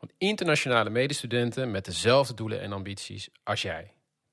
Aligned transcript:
van 0.00 0.10
internationale 0.18 0.90
medestudenten 0.90 1.70
met 1.70 1.84
dezelfde 1.84 2.34
doelen 2.34 2.60
en 2.60 2.72
ambities 2.72 3.28
als 3.42 3.62
jij. 3.62 3.92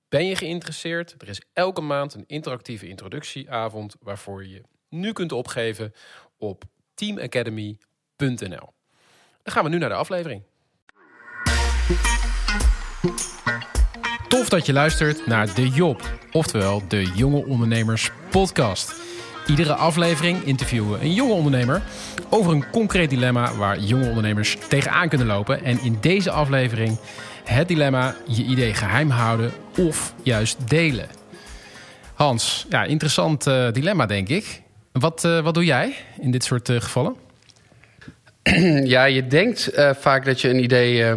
Ben 0.09 0.25
je 0.25 0.35
geïnteresseerd? 0.35 1.15
Er 1.17 1.29
is 1.29 1.41
elke 1.53 1.81
maand 1.81 2.13
een 2.13 2.23
interactieve 2.27 2.87
introductieavond 2.87 3.95
waarvoor 3.99 4.45
je 4.45 4.61
nu 4.89 5.11
kunt 5.13 5.31
opgeven 5.31 5.93
op 6.37 6.63
teamacademy.nl. 6.93 8.73
Dan 9.43 9.53
gaan 9.53 9.63
we 9.63 9.69
nu 9.69 9.77
naar 9.77 9.89
de 9.89 9.95
aflevering. 9.95 10.43
Tof 14.27 14.49
dat 14.49 14.65
je 14.65 14.73
luistert 14.73 15.25
naar 15.25 15.55
De 15.55 15.69
Job, 15.69 16.01
oftewel 16.31 16.87
de 16.87 17.11
Jonge 17.15 17.45
Ondernemers 17.45 18.11
Podcast. 18.29 19.06
Iedere 19.47 19.73
aflevering 19.73 20.43
interviewen 20.43 20.91
we 20.91 21.05
een 21.05 21.13
jonge 21.13 21.33
ondernemer 21.33 21.81
over 22.29 22.51
een 22.51 22.69
concreet 22.69 23.09
dilemma 23.09 23.55
waar 23.55 23.79
jonge 23.79 24.07
ondernemers 24.07 24.57
tegenaan 24.67 25.09
kunnen 25.09 25.27
lopen. 25.27 25.63
En 25.63 25.79
in 25.81 25.97
deze 26.01 26.31
aflevering 26.31 26.97
het 27.43 27.67
dilemma 27.67 28.15
je 28.27 28.43
idee 28.43 28.73
geheim 28.73 29.09
houden 29.09 29.51
of 29.77 30.13
juist 30.23 30.69
delen. 30.69 31.07
Hans, 32.13 32.65
ja, 32.69 32.83
interessant 32.83 33.47
uh, 33.47 33.71
dilemma 33.71 34.05
denk 34.05 34.27
ik. 34.27 34.61
Wat, 34.91 35.23
uh, 35.23 35.39
wat 35.39 35.53
doe 35.53 35.65
jij 35.65 35.95
in 36.19 36.31
dit 36.31 36.43
soort 36.43 36.69
uh, 36.69 36.81
gevallen? 36.81 37.15
Ja, 38.93 39.03
je 39.05 39.27
denkt 39.27 39.77
uh, 39.77 39.89
vaak 39.99 40.25
dat 40.25 40.41
je 40.41 40.49
een 40.49 40.63
idee 40.63 40.99
uh, 40.99 41.13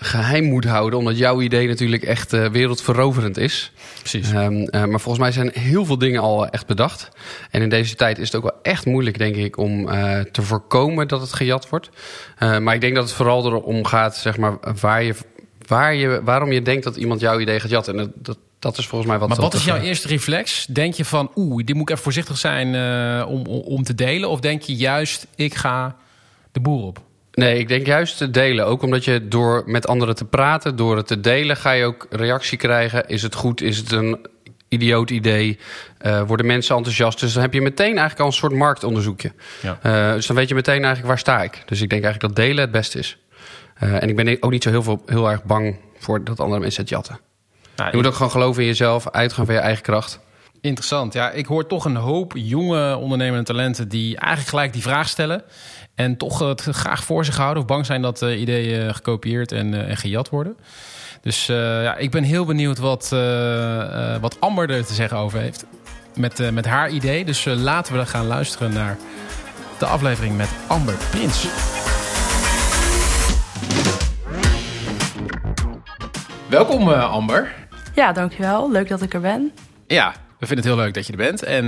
geheim 0.00 0.44
moet 0.44 0.64
houden, 0.64 0.98
omdat 0.98 1.18
jouw 1.18 1.40
idee 1.40 1.68
natuurlijk 1.68 2.02
echt 2.02 2.32
uh, 2.32 2.46
wereldveroverend 2.46 3.38
is. 3.38 3.72
Precies. 3.98 4.30
Um, 4.30 4.68
maar 4.70 5.00
volgens 5.00 5.18
mij 5.18 5.32
zijn 5.32 5.50
heel 5.52 5.84
veel 5.84 5.98
dingen 5.98 6.20
al 6.20 6.48
echt 6.48 6.66
bedacht. 6.66 7.08
En 7.50 7.62
in 7.62 7.68
deze 7.68 7.94
tijd 7.94 8.18
is 8.18 8.26
het 8.26 8.36
ook 8.36 8.42
wel 8.42 8.58
echt 8.62 8.86
moeilijk, 8.86 9.18
denk 9.18 9.36
ik, 9.36 9.56
om 9.56 9.86
te 10.32 10.42
voorkomen 10.42 11.08
dat 11.08 11.20
het 11.20 11.32
gejat 11.32 11.68
wordt. 11.68 11.90
maar 12.38 12.74
ik 12.74 12.80
denk 12.80 12.94
dat 12.94 13.04
het 13.04 13.12
vooral 13.12 13.46
erom 13.46 13.84
gaat, 13.84 14.16
zeg 14.16 14.36
maar, 14.36 14.58
waar 14.80 15.02
je, 15.02 15.14
waar 15.66 15.94
je, 15.94 16.20
waarom 16.24 16.52
je 16.52 16.62
denkt 16.62 16.84
dat 16.84 16.96
iemand 16.96 17.20
jouw 17.20 17.40
idee 17.40 17.60
gaat 17.60 17.70
jatten. 17.70 17.98
En 17.98 18.12
dat, 18.16 18.38
dat 18.58 18.78
is 18.78 18.86
volgens 18.86 19.10
mij 19.10 19.18
wat. 19.18 19.28
Maar 19.28 19.40
wat 19.40 19.54
is 19.54 19.64
jouw 19.64 19.80
eerste 19.80 20.08
reflex? 20.08 20.66
Denk 20.66 20.94
je 20.94 21.04
van, 21.04 21.30
oeh, 21.34 21.64
dit 21.64 21.74
moet 21.74 21.82
ik 21.82 21.90
even 21.90 22.02
voorzichtig 22.02 22.38
zijn 22.38 22.66
om, 23.26 23.46
om, 23.46 23.60
om 23.60 23.82
te 23.82 23.94
delen? 23.94 24.28
Of 24.28 24.40
denk 24.40 24.62
je 24.62 24.76
juist, 24.76 25.26
ik 25.34 25.54
ga 25.54 25.96
de 26.52 26.60
boer 26.60 26.82
op? 26.82 27.00
Nee, 27.32 27.58
ik 27.58 27.68
denk 27.68 27.86
juist 27.86 28.16
te 28.16 28.30
delen. 28.30 28.66
Ook 28.66 28.82
omdat 28.82 29.04
je 29.04 29.28
door 29.28 29.62
met 29.66 29.86
anderen 29.86 30.14
te 30.14 30.24
praten, 30.24 30.76
door 30.76 30.96
het 30.96 31.06
te 31.06 31.20
delen, 31.20 31.56
ga 31.56 31.70
je 31.70 31.84
ook 31.84 32.06
reactie 32.10 32.58
krijgen. 32.58 33.08
Is 33.08 33.22
het 33.22 33.34
goed? 33.34 33.60
Is 33.60 33.76
het 33.76 33.92
een 33.92 34.26
idioot 34.68 35.10
idee? 35.10 35.58
Uh, 36.06 36.22
worden 36.22 36.46
mensen 36.46 36.76
enthousiast? 36.76 37.20
Dus 37.20 37.32
dan 37.32 37.42
heb 37.42 37.52
je 37.52 37.60
meteen 37.62 37.86
eigenlijk 37.86 38.20
al 38.20 38.26
een 38.26 38.32
soort 38.32 38.52
marktonderzoekje. 38.52 39.32
Ja. 39.62 39.78
Uh, 39.82 40.14
dus 40.14 40.26
dan 40.26 40.36
weet 40.36 40.48
je 40.48 40.54
meteen 40.54 40.84
eigenlijk 40.84 41.06
waar 41.06 41.18
sta 41.18 41.42
ik. 41.42 41.62
Dus 41.66 41.80
ik 41.80 41.90
denk 41.90 42.04
eigenlijk 42.04 42.34
dat 42.34 42.44
delen 42.44 42.62
het 42.62 42.72
beste 42.72 42.98
is. 42.98 43.18
Uh, 43.82 44.02
en 44.02 44.08
ik 44.08 44.16
ben 44.16 44.42
ook 44.42 44.50
niet 44.50 44.62
zo 44.62 44.70
heel, 44.70 44.82
veel, 44.82 45.02
heel 45.06 45.30
erg 45.30 45.44
bang 45.44 45.76
voor 45.98 46.24
dat 46.24 46.40
andere 46.40 46.60
mensen 46.60 46.80
het 46.80 46.90
jatten. 46.90 47.20
Nou, 47.76 47.90
je 47.90 47.96
moet 47.96 48.06
ook 48.06 48.14
gewoon 48.14 48.30
geloven 48.30 48.62
in 48.62 48.68
jezelf, 48.68 49.10
uitgaan 49.10 49.46
van 49.46 49.54
je 49.54 49.60
eigen 49.60 49.82
kracht. 49.82 50.20
Interessant. 50.60 51.12
Ja, 51.12 51.30
ik 51.30 51.46
hoor 51.46 51.66
toch 51.66 51.84
een 51.84 51.96
hoop 51.96 52.32
jonge 52.36 52.96
ondernemende 52.96 53.44
talenten 53.44 53.88
die 53.88 54.16
eigenlijk 54.16 54.48
gelijk 54.48 54.72
die 54.72 54.82
vraag 54.82 55.08
stellen. 55.08 55.42
En 55.94 56.16
toch 56.16 56.38
het 56.38 56.60
graag 56.60 57.04
voor 57.04 57.24
zich 57.24 57.36
houden 57.36 57.62
of 57.62 57.68
bang 57.68 57.86
zijn 57.86 58.02
dat 58.02 58.22
uh, 58.22 58.40
ideeën 58.40 58.94
gekopieerd 58.94 59.52
en, 59.52 59.88
en 59.88 59.96
gejat 59.96 60.28
worden. 60.28 60.56
Dus 61.20 61.46
ja, 61.46 61.96
ik 61.96 62.10
ben 62.10 62.22
heel 62.22 62.44
benieuwd 62.44 62.78
wat, 62.78 63.08
wat 64.20 64.40
Amber 64.40 64.70
er 64.70 64.86
te 64.86 64.94
zeggen 64.94 65.16
over 65.16 65.38
heeft. 65.38 65.64
Met, 66.14 66.52
met 66.52 66.66
haar 66.66 66.90
idee. 66.90 67.24
Dus 67.24 67.44
laten 67.44 67.98
we 67.98 68.06
gaan 68.06 68.26
luisteren 68.26 68.72
naar 68.72 68.96
de 69.78 69.86
aflevering 69.86 70.36
met 70.36 70.48
Amber 70.66 70.94
Prins. 71.10 71.46
Welkom 76.48 76.88
Amber. 76.88 77.54
Ja, 77.94 78.12
dankjewel. 78.12 78.70
Leuk 78.70 78.88
dat 78.88 79.02
ik 79.02 79.14
er 79.14 79.20
ben. 79.20 79.52
Ja, 79.86 80.14
we 80.42 80.48
vinden 80.48 80.66
het 80.66 80.74
heel 80.74 80.84
leuk 80.84 80.94
dat 80.94 81.06
je 81.06 81.12
er 81.12 81.18
bent. 81.18 81.42
En 81.42 81.64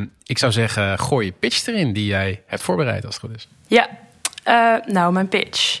uh, 0.00 0.06
ik 0.24 0.38
zou 0.38 0.52
zeggen, 0.52 0.98
gooi 0.98 1.26
je 1.26 1.32
pitch 1.32 1.66
erin 1.66 1.92
die 1.92 2.06
jij 2.06 2.42
hebt 2.46 2.62
voorbereid 2.62 3.06
als 3.06 3.14
het 3.14 3.24
goed 3.24 3.36
is. 3.36 3.48
Ja, 3.66 3.88
uh, 4.46 4.92
nou, 4.92 5.12
mijn 5.12 5.28
pitch. 5.28 5.80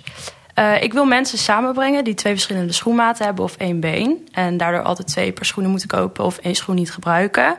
Uh, 0.58 0.82
ik 0.82 0.92
wil 0.92 1.04
mensen 1.04 1.38
samenbrengen 1.38 2.04
die 2.04 2.14
twee 2.14 2.32
verschillende 2.32 2.72
schoenmaten 2.72 3.24
hebben 3.24 3.44
of 3.44 3.56
één 3.56 3.80
been. 3.80 4.28
En 4.32 4.56
daardoor 4.56 4.82
altijd 4.82 5.08
twee 5.08 5.32
paar 5.32 5.44
schoenen 5.44 5.70
moeten 5.70 5.88
kopen 5.88 6.24
of 6.24 6.38
één 6.38 6.54
schoen 6.54 6.74
niet 6.74 6.92
gebruiken. 6.92 7.56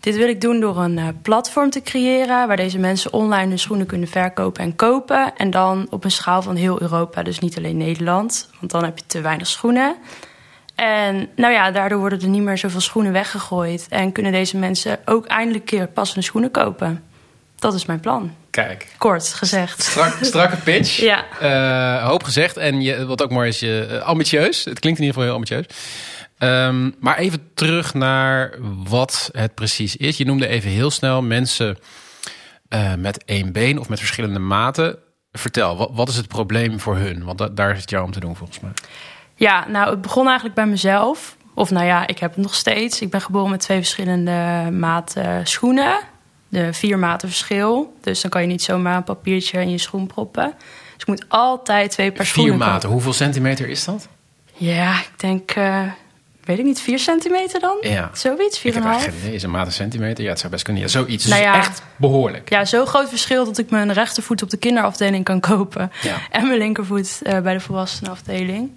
Dit 0.00 0.16
wil 0.16 0.28
ik 0.28 0.40
doen 0.40 0.60
door 0.60 0.76
een 0.76 0.96
uh, 0.96 1.08
platform 1.22 1.70
te 1.70 1.82
creëren 1.82 2.46
waar 2.46 2.56
deze 2.56 2.78
mensen 2.78 3.12
online 3.12 3.48
hun 3.48 3.58
schoenen 3.58 3.86
kunnen 3.86 4.08
verkopen 4.08 4.62
en 4.62 4.76
kopen. 4.76 5.36
En 5.36 5.50
dan 5.50 5.86
op 5.90 6.04
een 6.04 6.10
schaal 6.10 6.42
van 6.42 6.56
heel 6.56 6.80
Europa, 6.80 7.22
dus 7.22 7.38
niet 7.38 7.56
alleen 7.56 7.76
Nederland. 7.76 8.50
Want 8.60 8.72
dan 8.72 8.84
heb 8.84 8.98
je 8.98 9.04
te 9.06 9.20
weinig 9.20 9.46
schoenen. 9.46 9.96
En 10.78 11.28
nou 11.36 11.52
ja, 11.52 11.70
daardoor 11.70 11.98
worden 11.98 12.20
er 12.20 12.28
niet 12.28 12.42
meer 12.42 12.58
zoveel 12.58 12.80
schoenen 12.80 13.12
weggegooid. 13.12 13.86
En 13.88 14.12
kunnen 14.12 14.32
deze 14.32 14.56
mensen 14.56 14.98
ook 15.04 15.26
eindelijk 15.26 15.64
keer 15.64 15.86
passende 15.86 16.22
schoenen 16.22 16.50
kopen. 16.50 17.04
Dat 17.56 17.74
is 17.74 17.86
mijn 17.86 18.00
plan. 18.00 18.34
Kijk. 18.50 18.86
Kort 18.98 19.28
gezegd. 19.28 19.82
Strak, 19.82 20.16
strakke 20.20 20.56
pitch. 20.56 20.96
ja. 21.12 21.24
Uh, 21.42 22.06
hoop 22.06 22.22
gezegd. 22.22 22.56
En 22.56 22.80
je, 22.80 23.06
wat 23.06 23.22
ook 23.22 23.30
mooi 23.30 23.48
is, 23.48 23.60
je, 23.60 23.88
uh, 23.90 24.02
ambitieus. 24.02 24.64
Het 24.64 24.78
klinkt 24.78 24.98
in 24.98 25.04
ieder 25.04 25.20
geval 25.20 25.22
heel 25.22 25.32
ambitieus. 25.32 25.66
Um, 26.38 26.94
maar 27.00 27.18
even 27.18 27.50
terug 27.54 27.94
naar 27.94 28.54
wat 28.84 29.30
het 29.32 29.54
precies 29.54 29.96
is. 29.96 30.16
Je 30.16 30.24
noemde 30.24 30.46
even 30.46 30.70
heel 30.70 30.90
snel 30.90 31.22
mensen 31.22 31.78
uh, 32.68 32.94
met 32.94 33.24
één 33.24 33.52
been 33.52 33.78
of 33.78 33.88
met 33.88 33.98
verschillende 33.98 34.38
maten. 34.38 34.98
Vertel, 35.32 35.76
wat, 35.76 35.90
wat 35.92 36.08
is 36.08 36.16
het 36.16 36.28
probleem 36.28 36.80
voor 36.80 36.96
hun? 36.96 37.24
Want 37.24 37.38
da 37.38 37.48
daar 37.48 37.72
is 37.72 37.80
het 37.80 37.90
jou 37.90 38.04
om 38.04 38.12
te 38.12 38.20
doen 38.20 38.36
volgens 38.36 38.60
mij. 38.60 38.72
Ja, 39.38 39.68
nou, 39.68 39.90
het 39.90 40.02
begon 40.02 40.26
eigenlijk 40.26 40.54
bij 40.54 40.66
mezelf. 40.66 41.36
Of 41.54 41.70
nou 41.70 41.86
ja, 41.86 42.06
ik 42.06 42.18
heb 42.18 42.34
het 42.34 42.44
nog 42.44 42.54
steeds. 42.54 43.00
Ik 43.00 43.10
ben 43.10 43.20
geboren 43.20 43.50
met 43.50 43.60
twee 43.60 43.76
verschillende 43.76 44.68
maten 44.72 45.46
schoenen. 45.46 45.98
De 46.48 46.72
vier 46.72 46.98
maten 46.98 47.28
verschil. 47.28 47.96
Dus 48.00 48.20
dan 48.20 48.30
kan 48.30 48.40
je 48.40 48.46
niet 48.46 48.62
zomaar 48.62 48.96
een 48.96 49.04
papiertje 49.04 49.60
in 49.60 49.70
je 49.70 49.78
schoen 49.78 50.06
proppen. 50.06 50.54
Dus 50.92 51.00
ik 51.00 51.06
moet 51.06 51.24
altijd 51.28 51.90
twee 51.90 52.08
paar 52.08 52.16
vier 52.16 52.26
schoenen 52.26 52.56
Vier 52.56 52.66
maten, 52.66 52.88
hoeveel 52.88 53.12
centimeter 53.12 53.68
is 53.68 53.84
dat? 53.84 54.08
Ja, 54.52 54.98
ik 54.98 55.12
denk, 55.16 55.56
uh, 55.56 55.82
weet 56.44 56.58
ik 56.58 56.64
niet, 56.64 56.80
vier 56.80 56.98
centimeter 56.98 57.60
dan? 57.60 57.76
Ja. 57.80 58.10
Zoiets, 58.12 58.58
vier 58.58 58.76
ik 58.76 58.82
heb 58.82 59.12
geen. 59.22 59.32
Is 59.32 59.42
een 59.42 59.50
maat 59.50 59.66
een 59.66 59.72
centimeter? 59.72 60.24
Ja, 60.24 60.30
het 60.30 60.38
zou 60.38 60.52
best 60.52 60.64
kunnen. 60.64 60.82
Ja, 60.82 60.88
zoiets. 60.88 61.26
Nou 61.26 61.42
ja, 61.42 61.56
dus 61.56 61.66
echt 61.66 61.82
behoorlijk. 61.96 62.50
Ja, 62.50 62.64
zo'n 62.64 62.86
groot 62.86 63.08
verschil 63.08 63.44
dat 63.44 63.58
ik 63.58 63.70
mijn 63.70 63.92
rechtervoet 63.92 64.42
op 64.42 64.50
de 64.50 64.56
kinderafdeling 64.56 65.24
kan 65.24 65.40
kopen. 65.40 65.92
Ja. 66.02 66.16
En 66.30 66.46
mijn 66.46 66.58
linkervoet 66.58 67.20
uh, 67.22 67.40
bij 67.40 67.52
de 67.52 67.60
volwassenenafdeling. 67.60 68.70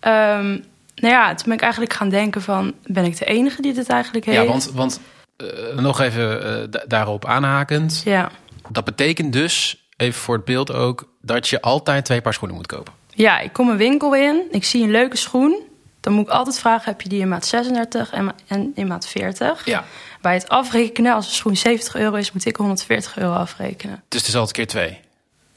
Um, 0.00 0.64
nou 0.94 1.14
ja, 1.14 1.34
toen 1.34 1.44
ben 1.44 1.54
ik 1.54 1.60
eigenlijk 1.60 1.92
gaan 1.92 2.08
denken 2.08 2.42
van... 2.42 2.74
ben 2.86 3.04
ik 3.04 3.18
de 3.18 3.24
enige 3.24 3.62
die 3.62 3.72
dit 3.72 3.88
eigenlijk 3.88 4.24
heeft? 4.24 4.38
Ja, 4.38 4.46
want, 4.46 4.70
want 4.72 5.00
uh, 5.36 5.78
nog 5.78 6.00
even 6.00 6.46
uh, 6.46 6.80
daarop 6.86 7.24
aanhakend. 7.24 8.02
Ja. 8.04 8.30
Dat 8.68 8.84
betekent 8.84 9.32
dus, 9.32 9.86
even 9.96 10.20
voor 10.20 10.34
het 10.34 10.44
beeld 10.44 10.72
ook... 10.72 11.08
dat 11.20 11.48
je 11.48 11.60
altijd 11.60 12.04
twee 12.04 12.20
paar 12.20 12.34
schoenen 12.34 12.56
moet 12.56 12.66
kopen. 12.66 12.92
Ja, 13.14 13.38
ik 13.38 13.52
kom 13.52 13.68
een 13.68 13.76
winkel 13.76 14.14
in, 14.14 14.42
ik 14.50 14.64
zie 14.64 14.82
een 14.82 14.90
leuke 14.90 15.16
schoen... 15.16 15.58
dan 16.00 16.12
moet 16.12 16.26
ik 16.26 16.32
altijd 16.32 16.58
vragen, 16.58 16.90
heb 16.90 17.00
je 17.00 17.08
die 17.08 17.20
in 17.20 17.28
maat 17.28 17.46
36 17.46 18.10
en, 18.10 18.34
en 18.46 18.72
in 18.74 18.86
maat 18.86 19.06
40? 19.06 19.64
Ja. 19.64 19.84
Bij 20.20 20.34
het 20.34 20.48
afrekenen, 20.48 21.14
als 21.14 21.26
een 21.26 21.34
schoen 21.34 21.56
70 21.56 21.94
euro 21.94 22.16
is... 22.16 22.32
moet 22.32 22.46
ik 22.46 22.56
140 22.56 23.18
euro 23.18 23.32
afrekenen. 23.32 24.02
Dus 24.08 24.20
het 24.20 24.28
is 24.28 24.36
altijd 24.36 24.56
keer 24.56 24.66
twee? 24.66 25.00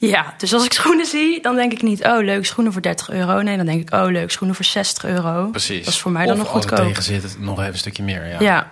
Ja, 0.08 0.34
dus 0.38 0.52
als 0.54 0.64
ik 0.64 0.72
schoenen 0.72 1.06
zie, 1.06 1.42
dan 1.42 1.56
denk 1.56 1.72
ik 1.72 1.82
niet... 1.82 2.04
oh, 2.04 2.22
leuke 2.22 2.46
schoenen 2.46 2.72
voor 2.72 2.82
30 2.82 3.10
euro. 3.10 3.40
Nee, 3.40 3.56
dan 3.56 3.66
denk 3.66 3.80
ik, 3.80 3.94
oh, 3.94 4.10
leuke 4.10 4.32
schoenen 4.32 4.56
voor 4.56 4.64
60 4.64 5.04
euro. 5.04 5.48
Precies. 5.50 5.84
Dat 5.84 5.94
is 5.94 6.00
voor 6.00 6.12
mij 6.12 6.26
dan 6.26 6.32
of 6.32 6.38
nog 6.38 6.48
goedkoop. 6.48 6.78
Of 6.78 6.86
tegen 6.86 7.02
zit 7.02 7.22
het 7.22 7.40
nog 7.40 7.58
even 7.58 7.72
een 7.72 7.78
stukje 7.78 8.02
meer, 8.02 8.26
ja. 8.26 8.40
Ja. 8.40 8.68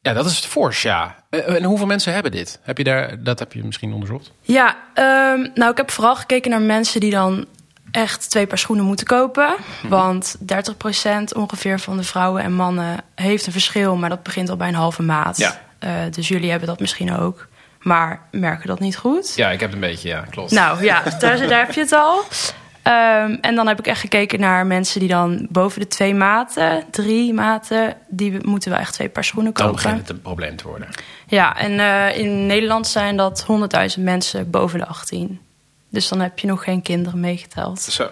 Ja, 0.00 0.12
dat 0.12 0.26
is 0.26 0.36
het 0.36 0.46
fors, 0.46 0.82
ja. 0.82 1.16
En 1.30 1.64
hoeveel 1.64 1.86
mensen 1.86 2.12
hebben 2.12 2.32
dit? 2.32 2.58
Heb 2.62 2.78
je 2.78 2.84
daar, 2.84 3.22
dat 3.22 3.38
heb 3.38 3.52
je 3.52 3.64
misschien 3.64 3.92
onderzocht? 3.92 4.32
Ja, 4.40 4.76
um, 4.94 5.50
nou, 5.54 5.70
ik 5.70 5.76
heb 5.76 5.90
vooral 5.90 6.16
gekeken 6.16 6.50
naar 6.50 6.60
mensen 6.60 7.00
die 7.00 7.10
dan 7.10 7.46
echt 7.90 8.30
twee 8.30 8.46
paar 8.46 8.58
schoenen 8.58 8.84
moeten 8.84 9.06
kopen. 9.06 9.56
Mhm. 9.82 9.88
Want 9.88 10.36
30% 10.40 11.36
ongeveer 11.36 11.80
van 11.80 11.96
de 11.96 12.02
vrouwen 12.02 12.42
en 12.42 12.52
mannen 12.52 13.00
heeft 13.14 13.46
een 13.46 13.52
verschil... 13.52 13.96
maar 13.96 14.08
dat 14.08 14.22
begint 14.22 14.48
al 14.48 14.56
bij 14.56 14.68
een 14.68 14.74
halve 14.74 15.02
maat. 15.02 15.36
Ja. 15.36 15.60
Uh, 15.84 15.90
dus 16.10 16.28
jullie 16.28 16.50
hebben 16.50 16.68
dat 16.68 16.80
misschien 16.80 17.16
ook. 17.16 17.48
Maar 17.88 18.20
merken 18.30 18.66
dat 18.68 18.80
niet 18.80 18.96
goed. 18.96 19.32
Ja, 19.36 19.50
ik 19.50 19.60
heb 19.60 19.72
het 19.72 19.82
een 19.82 19.88
beetje, 19.88 20.08
ja, 20.08 20.20
klopt. 20.30 20.50
Nou 20.50 20.84
ja, 20.84 21.02
daar, 21.18 21.38
daar 21.48 21.66
heb 21.66 21.72
je 21.74 21.80
het 21.80 21.92
al. 21.92 22.22
Ehm, 22.82 23.36
en 23.40 23.54
dan 23.54 23.66
heb 23.68 23.78
ik 23.78 23.86
echt 23.86 24.00
gekeken 24.00 24.40
naar 24.40 24.66
mensen 24.66 25.00
die 25.00 25.08
dan 25.08 25.46
boven 25.50 25.80
de 25.80 25.86
twee 25.86 26.14
maten, 26.14 26.84
drie 26.90 27.34
maten, 27.34 27.96
die 28.08 28.32
we- 28.32 28.38
moeten 28.42 28.70
wel 28.70 28.78
echt 28.80 28.92
twee 28.92 29.08
paar 29.08 29.24
schoenen 29.24 29.52
Dan 29.54 29.66
kopen. 29.66 29.82
begint 29.82 30.00
het 30.00 30.10
een 30.10 30.22
probleem 30.22 30.56
te 30.56 30.66
worden. 30.68 30.88
Ja, 31.26 31.56
en 31.56 31.80
eh, 31.80 32.18
in 32.18 32.46
Nederland 32.46 32.86
zijn 32.86 33.16
dat 33.16 33.46
100.000 33.98 34.04
mensen 34.04 34.50
boven 34.50 34.78
de 34.78 34.86
18. 34.86 35.40
Dus 35.90 36.08
dan 36.08 36.20
heb 36.20 36.38
je 36.38 36.46
nog 36.46 36.64
geen 36.64 36.82
kinderen 36.82 37.20
meegeteld. 37.20 37.80
Zo. 37.80 38.08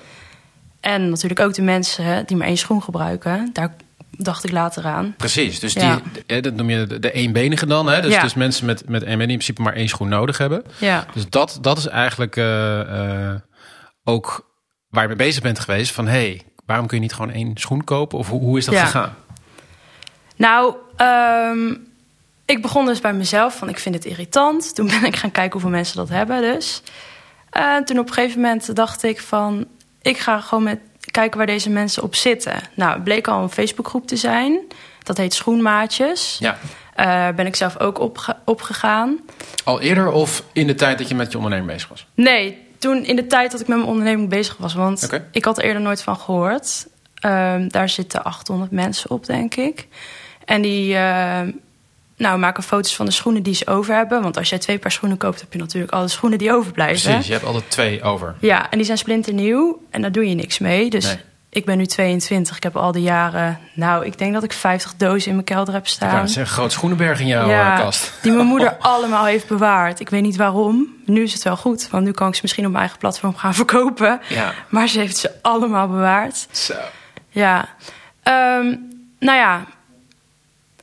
En 0.80 1.08
natuurlijk 1.08 1.40
ook 1.40 1.54
de 1.54 1.62
mensen 1.62 2.26
die 2.26 2.36
maar 2.36 2.46
één 2.46 2.56
schoen 2.56 2.82
gebruiken. 2.82 3.50
Daar 3.52 3.72
dacht 4.16 4.44
ik 4.44 4.50
later 4.50 4.84
aan. 4.84 5.14
Precies, 5.16 5.60
dus 5.60 5.72
Ja. 5.72 6.00
die, 6.12 6.22
eh, 6.26 6.42
dat 6.42 6.54
noem 6.54 6.70
je 6.70 6.86
de, 7.00 7.12
eenbenige 7.12 7.66
dan. 7.66 7.86
Hè? 7.88 8.00
Dus, 8.00 8.12
Ja. 8.12 8.20
dus 8.22 8.34
mensen 8.34 8.66
met, 8.66 8.88
met 8.88 9.02
en 9.02 9.20
in 9.20 9.26
principe 9.26 9.62
maar 9.62 9.72
één 9.74 9.88
schoen 9.88 10.08
nodig 10.08 10.38
hebben. 10.38 10.64
Ja, 10.78 11.06
Dus 11.14 11.28
dat, 11.30 11.58
dat 11.60 11.78
is 11.78 11.86
eigenlijk 11.86 12.36
eh, 12.36 12.80
eh, 13.30 13.34
ook 14.04 14.50
waar 14.88 15.02
je 15.02 15.08
mee 15.08 15.16
bezig 15.16 15.42
bent 15.42 15.58
geweest. 15.58 15.92
Van, 15.92 16.06
hey, 16.06 16.42
waarom 16.66 16.86
kun 16.86 16.96
je 16.96 17.02
niet 17.02 17.12
gewoon 17.14 17.30
één 17.30 17.50
schoen 17.54 17.84
kopen? 17.84 18.18
Of 18.18 18.28
hoe, 18.28 18.40
hoe 18.40 18.58
is 18.58 18.64
dat 18.64 18.74
Ja. 18.74 18.84
gegaan? 18.84 19.14
nou, 20.36 20.74
ehm, 20.96 21.74
ik 22.44 22.62
begon 22.62 22.86
dus 22.86 23.00
bij 23.00 23.12
mezelf 23.12 23.56
van 23.56 23.68
ik 23.68 23.78
vind 23.78 23.94
het 23.94 24.04
irritant. 24.04 24.74
Toen 24.74 24.86
ben 24.86 25.04
ik 25.12 25.16
gaan 25.16 25.30
kijken 25.30 25.52
hoeveel 25.52 25.70
mensen 25.70 25.96
dat 25.96 26.08
hebben 26.08 26.40
dus. 26.42 26.82
En 27.50 27.84
toen 27.84 27.98
op 27.98 28.06
een 28.08 28.12
gegeven 28.14 28.40
moment 28.40 28.74
dacht 28.76 29.02
ik 29.02 29.20
van... 29.20 29.66
ik 30.02 30.18
ga 30.18 30.40
gewoon 30.40 30.64
met, 30.64 30.78
kijken 31.10 31.38
waar 31.38 31.46
deze 31.46 31.70
mensen 31.70 32.02
op 32.02 32.14
zitten. 32.14 32.54
Nou, 32.74 32.92
het 32.94 33.04
bleek 33.04 33.28
al 33.28 33.42
een 33.42 33.50
Facebookgroep 33.50 34.06
te 34.06 34.16
zijn. 34.16 34.58
Dat 35.02 35.16
heet 35.16 35.34
Schoenmaatjes. 35.34 36.36
Ja. 36.40 36.58
Eh, 36.94 37.28
ben 37.34 37.46
ik 37.46 37.56
zelf 37.56 37.78
ook 37.78 37.98
opge- 38.00 38.36
opgegaan. 38.44 39.18
Al 39.64 39.80
eerder 39.80 40.10
of 40.10 40.42
in 40.52 40.66
de 40.66 40.74
tijd 40.74 40.98
dat 40.98 41.08
je 41.08 41.14
met 41.14 41.30
je 41.32 41.36
onderneming 41.36 41.70
bezig 41.70 41.88
was? 41.88 42.06
Nee, 42.14 42.58
toen 42.78 43.04
in 43.04 43.16
de 43.16 43.26
tijd 43.26 43.50
dat 43.50 43.60
ik 43.60 43.68
met 43.68 43.76
mijn 43.76 43.88
onderneming 43.88 44.28
bezig 44.28 44.56
was. 44.56 44.74
Want 44.74 45.08
ik 45.32 45.44
had 45.44 45.58
er 45.58 45.64
eerder 45.64 45.82
nooit 45.82 46.02
van 46.02 46.16
gehoord. 46.16 46.86
Ehm, 47.14 47.68
daar 47.68 47.88
zitten 47.88 48.24
800 48.24 48.70
mensen 48.70 49.10
op, 49.10 49.26
denk 49.26 49.54
ik. 49.54 49.86
En 50.44 50.62
die 50.62 50.96
ehm, 50.96 51.50
nou, 52.16 52.38
maken 52.38 52.62
foto's 52.62 52.96
van 52.96 53.06
de 53.06 53.12
schoenen 53.12 53.42
die 53.42 53.54
ze 53.54 53.66
over 53.66 53.94
hebben. 53.94 54.22
Want 54.22 54.36
als 54.36 54.48
jij 54.48 54.58
twee 54.58 54.78
paar 54.78 54.92
schoenen 54.92 55.18
koopt, 55.18 55.40
heb 55.40 55.52
je 55.52 55.58
natuurlijk 55.58 55.92
alle 55.92 56.08
schoenen 56.08 56.38
die 56.38 56.52
overblijven. 56.52 57.02
Precies, 57.10 57.26
je 57.26 57.32
hebt 57.32 57.44
altijd 57.44 57.70
twee 57.70 58.02
over. 58.02 58.34
Ja, 58.40 58.70
en 58.70 58.76
die 58.76 58.86
zijn 58.86 58.98
splinternieuw. 58.98 59.82
En 59.90 60.02
daar 60.02 60.12
doe 60.12 60.28
je 60.28 60.34
niks 60.34 60.58
mee. 60.58 60.90
Dus 60.90 61.04
Nee. 61.06 61.16
ik 61.50 61.64
ben 61.64 61.78
nu 61.78 61.86
22. 61.86 62.56
Ik 62.56 62.62
heb 62.62 62.76
al 62.76 62.92
die 62.92 63.02
jaren... 63.02 63.58
Nou, 63.74 64.04
ik 64.04 64.18
denk 64.18 64.32
dat 64.32 64.42
ik 64.42 64.52
50 64.52 64.94
dozen 64.96 65.26
in 65.28 65.32
mijn 65.34 65.44
kelder 65.46 65.74
heb 65.74 65.86
staan. 65.86 66.08
wou 66.10 66.20
net 66.22 66.30
zeggen, 66.30 66.54
groot 66.54 66.72
schoenenberg 66.72 67.20
in 67.20 67.26
jouw 67.26 67.48
Ja, 67.48 67.72
eh, 67.78 67.80
kast. 67.84 68.12
Die 68.22 68.32
mijn 68.32 68.46
moeder 68.46 68.76
allemaal 68.94 69.24
heeft 69.24 69.46
bewaard. 69.48 70.00
Ik 70.00 70.08
weet 70.10 70.22
niet 70.22 70.36
waarom. 70.36 70.86
Nu 71.04 71.22
is 71.22 71.32
het 71.32 71.42
wel 71.42 71.56
goed, 71.56 71.88
want 71.90 72.04
nu 72.04 72.10
kan 72.10 72.28
ik 72.28 72.34
ze 72.34 72.40
misschien 72.42 72.64
op 72.64 72.70
mijn 72.70 72.82
eigen 72.82 73.00
platform 73.00 73.36
gaan 73.36 73.54
verkopen. 73.64 74.20
Ja, 74.28 74.52
Maar 74.68 74.88
ze 74.88 74.98
heeft 74.98 75.16
ze 75.16 75.30
allemaal 75.42 75.88
bewaard. 75.88 76.46
zo. 76.50 76.74
Ja. 77.30 77.68
Ehm, 78.22 78.74
nou 79.18 79.38
ja. 79.38 79.64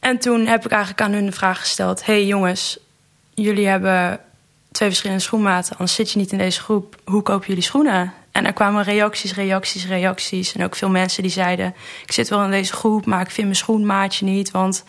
En 0.04 0.18
toen 0.18 0.46
heb 0.46 0.66
ik 0.66 0.72
eigenlijk 0.72 1.02
aan 1.02 1.12
hun 1.12 1.26
de 1.26 1.32
vraag 1.32 1.60
gesteld: 1.60 2.06
hey 2.06 2.26
jongens, 2.26 2.80
jullie 3.34 3.68
hebben 3.68 4.20
twee 4.72 4.90
verschillende 4.90 5.24
schoenmaten, 5.24 5.72
anders 5.72 5.96
zit 5.96 6.12
je 6.12 6.20
niet 6.20 6.32
in 6.32 6.38
deze 6.38 6.62
groep. 6.62 6.96
Hoe 7.06 7.22
kopen 7.22 7.48
jullie 7.48 7.64
schoenen? 7.64 8.14
En 8.32 8.46
er 8.46 8.54
kwamen 8.54 8.84
reacties, 8.84 9.34
reacties, 9.34 9.88
reacties. 9.88 10.54
En 10.54 10.64
ook 10.64 10.76
veel 10.76 10.90
mensen 10.90 11.24
die 11.24 11.32
zeiden: 11.32 11.76
Ik 12.04 12.12
zit 12.12 12.30
wel 12.30 12.44
in 12.44 12.52
deze 12.52 12.74
groep, 12.74 13.06
maar 13.06 13.22
ik 13.22 13.32
vind 13.32 13.48
mijn 13.48 13.60
schoenmaatje 13.60 14.26
niet. 14.26 14.52
Want 14.52 14.84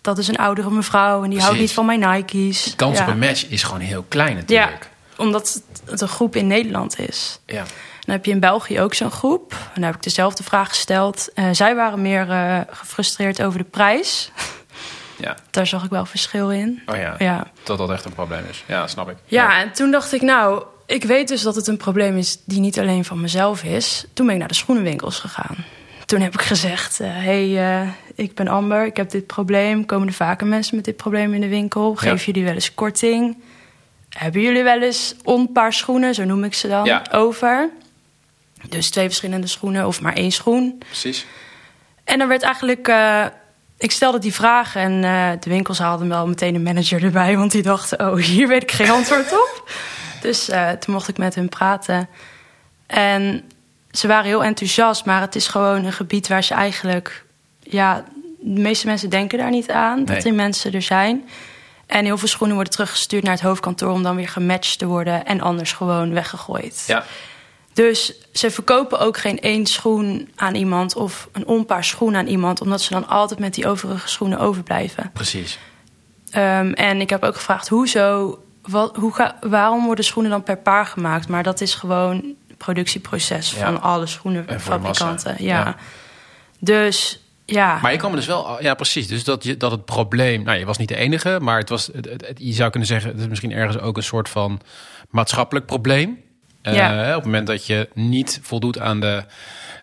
dat 0.00 0.18
is 0.18 0.28
een 0.28 0.36
oudere 0.36 0.70
mevrouw 0.70 1.24
en 1.24 1.30
die 1.30 1.40
houdt 1.40 1.58
niet 1.58 1.72
van 1.72 1.86
mijn 1.86 2.00
Nike's. 2.00 2.64
De 2.64 2.76
kans 2.76 2.98
ja. 2.98 3.04
op 3.04 3.10
een 3.10 3.18
match 3.18 3.46
is 3.46 3.62
gewoon 3.62 3.80
heel 3.80 4.04
klein 4.08 4.34
Ja, 4.34 4.40
natuurlijk. 4.40 4.88
omdat 5.16 5.62
het 5.84 6.00
een 6.00 6.08
groep 6.08 6.36
in 6.36 6.46
Nederland 6.46 6.98
is. 6.98 7.40
Ja. 7.46 7.64
Dan 8.10 8.18
heb 8.18 8.28
je 8.28 8.34
in 8.34 8.40
België 8.40 8.80
ook 8.80 8.94
zo'n 8.94 9.10
groep. 9.10 9.52
En 9.52 9.80
daar 9.80 9.84
heb 9.90 9.94
ik 9.94 10.02
dezelfde 10.02 10.42
vraag 10.42 10.68
gesteld. 10.68 11.28
Eh, 11.34 11.44
zij 11.52 11.74
waren 11.74 12.02
meer 12.02 12.30
eh, 12.30 12.60
gefrustreerd 12.70 13.42
over 13.42 13.58
de 13.58 13.64
prijs. 13.64 14.30
Ja. 15.16 15.36
Daar 15.50 15.66
zag 15.66 15.84
ik 15.84 15.90
wel 15.90 16.06
verschil 16.06 16.50
in. 16.50 16.82
Oh 16.86 16.96
ja, 16.96 17.14
Ja. 17.18 17.46
dat 17.62 17.78
dat 17.78 17.90
echt 17.90 18.04
een 18.04 18.12
probleem 18.12 18.44
is. 18.50 18.64
Ja, 18.66 18.86
snap 18.86 19.10
ik. 19.10 19.16
ja, 19.24 19.60
en 19.60 19.72
toen 19.72 19.90
dacht 19.90 20.12
ik, 20.12 20.22
nou, 20.22 20.62
ik 20.86 21.04
weet 21.04 21.28
dus 21.28 21.42
dat 21.42 21.54
het 21.54 21.66
een 21.66 21.76
probleem 21.76 22.16
is 22.16 22.38
die 22.44 22.60
niet 22.60 22.78
alleen 22.78 23.04
van 23.04 23.20
mezelf 23.20 23.62
is. 23.62 24.04
Toen 24.12 24.24
ben 24.26 24.34
ik 24.34 24.40
naar 24.40 24.48
de 24.50 24.54
schoenenwinkels 24.54 25.18
gegaan. 25.18 25.56
Toen 26.06 26.20
heb 26.20 26.34
ik 26.34 26.42
gezegd, 26.42 27.00
eh, 27.00 27.08
hey, 27.12 27.92
ik 28.14 28.34
ben 28.34 28.48
Amber, 28.48 28.84
ik 28.86 28.96
heb 28.96 29.10
dit 29.10 29.26
probleem. 29.26 29.86
Komen 29.86 30.08
er 30.08 30.14
vaker 30.14 30.46
mensen 30.46 30.76
met 30.76 30.84
dit 30.84 30.96
probleem 30.96 31.34
in 31.34 31.40
de 31.40 31.48
winkel? 31.48 31.96
Ja. 32.00 32.14
jullie 32.14 32.44
wel 32.44 32.54
eens 32.54 32.74
korting? 32.74 33.36
Hebben 34.08 34.40
jullie 34.40 34.62
wel 34.62 34.82
eens 34.82 35.14
onpaar 35.24 35.72
schoenen, 35.72 36.14
zo 36.14 36.24
noem 36.24 36.44
ik 36.44 36.54
ze 36.54 36.68
dan, 36.68 36.84
Ja. 36.84 37.02
over? 37.12 37.70
Dus 38.68 38.90
twee 38.90 39.06
verschillende 39.06 39.46
schoenen 39.46 39.86
of 39.86 40.00
maar 40.00 40.14
één 40.14 40.32
schoen. 40.32 40.78
Precies. 40.78 41.26
En 42.04 42.18
dan 42.18 42.28
werd 42.28 42.42
eigenlijk. 42.42 42.88
eh, 42.88 43.26
ik 43.78 43.90
stelde 43.90 44.18
die 44.18 44.34
vragen 44.34 44.80
en 44.80 45.04
eh, 45.04 45.40
de 45.40 45.50
winkels 45.50 45.78
haalden 45.78 46.08
wel 46.08 46.26
meteen 46.26 46.54
een 46.54 46.62
manager 46.62 47.04
erbij, 47.04 47.36
want 47.36 47.52
die 47.52 47.62
dachten: 47.62 48.10
oh, 48.10 48.18
hier 48.32 48.48
weet 48.48 48.62
ik 48.62 48.72
geen 48.72 48.90
antwoord 48.90 49.32
op. 49.32 49.70
Dus 50.20 50.48
eh, 50.48 50.70
toen 50.70 50.94
mocht 50.94 51.08
ik 51.08 51.18
met 51.18 51.34
hun 51.34 51.48
praten. 51.48 52.08
En 52.86 53.42
ze 53.90 54.06
waren 54.06 54.24
heel 54.24 54.44
enthousiast, 54.44 55.04
maar 55.04 55.20
het 55.20 55.34
is 55.34 55.48
gewoon 55.48 55.84
een 55.84 55.92
gebied 55.92 56.28
waar 56.28 56.44
ze 56.44 56.54
eigenlijk. 56.54 57.24
Ja, 57.60 58.04
de 58.40 58.60
meeste 58.60 58.86
mensen 58.86 59.10
denken 59.10 59.38
daar 59.38 59.50
niet 59.50 59.70
aan 59.70 60.04
dat 60.04 60.22
die 60.22 60.32
mensen 60.32 60.72
er 60.72 60.82
zijn. 60.82 61.28
En 61.86 62.04
heel 62.04 62.18
veel 62.18 62.28
schoenen 62.28 62.54
worden 62.54 62.72
teruggestuurd 62.72 63.22
naar 63.22 63.32
het 63.32 63.42
hoofdkantoor 63.42 63.92
om 63.92 64.02
dan 64.02 64.16
weer 64.16 64.28
gematcht 64.28 64.78
te 64.78 64.86
worden 64.86 65.24
en 65.26 65.40
anders 65.40 65.72
gewoon 65.72 66.12
weggegooid. 66.12 66.84
Ja. 66.86 67.04
Dus 67.72 68.12
ze 68.32 68.50
verkopen 68.50 68.98
ook 69.00 69.16
geen 69.18 69.40
één 69.40 69.66
schoen 69.66 70.30
aan 70.36 70.54
iemand 70.54 70.96
of 70.96 71.28
een 71.32 71.46
onpaar 71.46 71.84
schoen 71.84 72.16
aan 72.16 72.26
iemand, 72.26 72.60
omdat 72.60 72.80
ze 72.80 72.92
dan 72.92 73.08
altijd 73.08 73.40
met 73.40 73.54
die 73.54 73.68
overige 73.68 74.08
schoenen 74.08 74.38
overblijven. 74.38 75.10
Precies. 75.12 75.58
Ehm, 76.30 76.72
en 76.72 77.00
ik 77.00 77.10
heb 77.10 77.22
ook 77.24 77.34
gevraagd, 77.34 77.68
hoezo, 77.68 78.38
wat, 78.62 78.96
hoe 78.96 79.14
ga, 79.14 79.36
waarom 79.40 79.84
worden 79.84 80.04
schoenen 80.04 80.30
dan 80.30 80.42
per 80.42 80.56
paar 80.58 80.86
gemaakt? 80.86 81.28
Maar 81.28 81.42
dat 81.42 81.60
is 81.60 81.74
gewoon 81.74 82.14
het 82.48 82.56
productieproces 82.56 83.50
Ja. 83.52 83.56
van 83.64 83.80
alle 83.82 84.06
schoenenfabrikanten. 84.06 85.34
Ja. 85.38 85.58
Ja. 85.58 85.76
Dus 86.58 87.24
ja, 87.44 87.78
Maar 87.82 87.92
je 87.92 87.98
kan 87.98 88.10
me 88.10 88.16
dus 88.16 88.26
wel, 88.26 88.62
ja 88.62 88.74
precies, 88.74 89.06
dus 89.06 89.24
dat, 89.24 89.44
je, 89.44 89.56
dat 89.56 89.70
het 89.70 89.84
probleem, 89.84 90.42
nou 90.42 90.58
je 90.58 90.64
was 90.64 90.78
niet 90.78 90.88
de 90.88 90.96
enige, 90.96 91.38
maar 91.40 91.58
het 91.58 91.68
was, 91.68 91.90
het- 91.94 92.24
je 92.36 92.52
zou 92.52 92.70
kunnen 92.70 92.88
zeggen, 92.88 93.10
het 93.10 93.20
is 93.20 93.26
misschien 93.28 93.52
ergens 93.52 93.78
ook 93.82 93.96
een 93.96 94.02
soort 94.02 94.28
van 94.28 94.60
maatschappelijk 95.10 95.66
probleem. 95.66 96.20
Eh, 96.62 96.74
Ja. 96.74 97.08
op 97.08 97.14
het 97.14 97.24
moment 97.24 97.46
dat 97.46 97.66
je 97.66 97.88
niet 97.94 98.38
voldoet 98.42 98.78
aan 98.78 99.00
de 99.00 99.24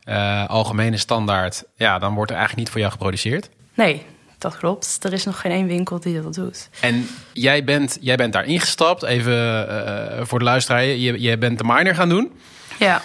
eh, 0.04 0.48
algemene 0.50 0.98
standaard, 0.98 1.64
ja, 1.76 2.00
dan 2.00 2.14
wordt 2.14 2.32
er 2.32 2.38
eigenlijk 2.38 2.58
niet 2.66 2.70
voor 2.72 2.80
jou 2.82 2.92
geproduceerd. 2.92 3.50
nee, 3.74 4.06
dat 4.38 4.58
klopt. 4.58 5.00
Er 5.02 5.14
is 5.14 5.24
nog 5.26 5.42
geen 5.42 5.52
één 5.52 5.68
winkel 5.68 6.00
die 6.00 6.22
dat 6.22 6.34
doet. 6.34 6.70
En 6.80 7.08
jij 7.34 7.64
bent, 7.64 7.98
jij 8.02 8.16
bent 8.16 8.34
daar 8.34 8.46
ingestapt, 8.46 9.04
even 9.04 9.68
eh, 9.70 10.20
voor 10.26 10.40
de 10.40 10.46
luisteraar, 10.46 10.84
je, 10.84 11.20
jij 11.20 11.38
bent 11.38 11.58
de 11.58 11.64
minor 11.64 11.96
gaan 11.96 12.10
doen. 12.10 12.32
Ja, 12.80 13.02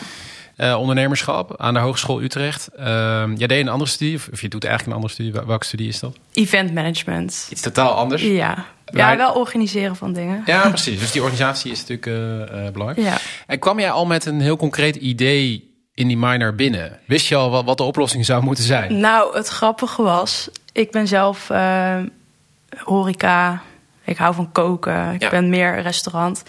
eh, 0.57 0.77
ondernemerschap 0.79 1.61
aan 1.61 1.75
de 1.75 1.81
Hogeschool 1.81 2.23
Utrecht. 2.23 2.69
Ehm 2.77 3.35
jij 3.37 3.47
deed 3.47 3.61
een 3.61 3.69
andere 3.69 3.91
studie, 3.91 4.15
of, 4.17 4.29
of 4.33 4.41
je 4.41 4.49
doet 4.49 4.65
eigenlijk 4.65 4.91
een 4.97 5.03
andere 5.03 5.13
studie. 5.13 5.33
Wel- 5.33 5.47
Welke 5.47 5.65
studie 5.65 5.89
is 5.89 6.01
dat? 6.01 6.17
event 6.33 6.75
management. 6.75 7.47
Iets 7.51 7.61
totaal 7.61 7.93
anders. 7.95 8.23
Ja. 8.23 8.65
Ja, 8.93 9.17
wel 9.17 9.33
organiseren 9.35 9.97
van 9.97 10.13
dingen. 10.13 10.43
Ja, 10.47 10.69
precies. 10.69 10.99
Dus 11.01 11.13
die 11.13 11.23
organisatie 11.23 11.73
is 11.73 11.87
natuurlijk 11.87 12.07
eh, 12.07 12.67
eh, 12.67 12.73
belangrijk. 12.73 13.07
Ja. 13.09 13.17
En 13.47 13.59
kwam 13.59 13.81
jij 13.81 13.91
al 13.91 14.07
met 14.07 14.25
een 14.27 14.41
heel 14.41 14.57
concreet 14.57 14.97
idee 14.97 15.71
in 15.95 16.07
die 16.09 16.17
minor 16.17 16.55
binnen? 16.55 16.99
Wist 17.07 17.27
je 17.27 17.35
al 17.37 17.51
wat, 17.51 17.65
wat 17.65 17.77
de 17.77 17.83
oplossing 17.83 18.25
zou 18.25 18.43
moeten 18.43 18.65
zijn? 18.65 19.01
Nou, 19.01 19.37
het 19.37 19.49
grappige 19.49 20.03
was, 20.03 20.49
ik 20.73 20.91
ben 20.91 21.09
zelf 21.09 21.51
eh, 21.51 21.97
horeca. 22.79 23.63
Ik 24.05 24.17
hou 24.17 24.35
van 24.35 24.53
koken. 24.53 25.13
Ik 25.13 25.23
Ja. 25.23 25.31
ben 25.31 25.49
meer 25.49 25.81
restaurant. 25.83 26.43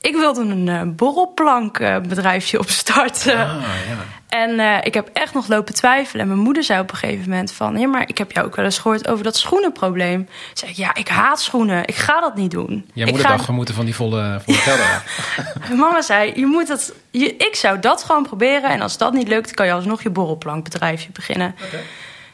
Ik 0.00 0.14
wilde 0.16 0.40
een 0.40 0.68
eh, 0.68 0.82
borrelplankbedrijfje 0.84 2.58
opstarten. 2.64 3.38
Ah, 3.38 3.62
ja. 3.88 4.18
En 4.28 4.60
eh, 4.60 4.76
ik 4.82 4.94
heb 4.94 5.10
echt 5.12 5.34
nog 5.34 5.48
lopen 5.48 5.74
twijfelen. 5.74 6.22
En 6.22 6.28
mijn 6.28 6.40
moeder 6.40 6.64
zei 6.64 6.80
op 6.80 6.90
een 6.90 6.96
gegeven 6.96 7.30
moment 7.30 7.52
van... 7.52 7.78
ja, 7.78 7.88
maar 7.88 8.08
ik 8.08 8.18
heb 8.18 8.32
jou 8.32 8.46
ook 8.46 8.56
wel 8.56 8.64
eens 8.64 8.78
gehoord 8.78 9.08
over 9.08 9.24
dat 9.24 9.36
schoenenprobleem. 9.36 10.28
Zei 10.52 10.70
ik, 10.70 10.76
ja, 10.76 10.94
ik 10.94 11.08
haat 11.08 11.40
schoenen. 11.40 11.86
Ik 11.86 11.94
ga 11.94 12.20
dat 12.20 12.34
niet 12.34 12.50
doen. 12.50 12.90
Jij 12.94 13.06
moeder 13.06 13.26
ga... 13.26 13.32
dacht, 13.32 13.46
we 13.46 13.52
moeten 13.52 13.74
van 13.74 13.84
die 13.84 13.94
volle, 13.94 14.40
af. 14.46 15.70
Mama 15.76 16.02
zei, 16.02 16.32
je 16.34 16.46
moet 16.46 16.66
dat, 16.66 16.92
je, 17.10 17.36
ik 17.36 17.54
zou 17.54 17.80
dat 17.80 18.04
gewoon 18.04 18.22
proberen. 18.22 18.70
En 18.70 18.80
als 18.80 18.98
dat 18.98 19.12
niet 19.12 19.28
lukt, 19.28 19.54
kan 19.54 19.66
je 19.66 19.72
alsnog 19.72 20.02
je 20.02 20.10
borrelplankbedrijfje 20.10 21.10
beginnen. 21.12 21.54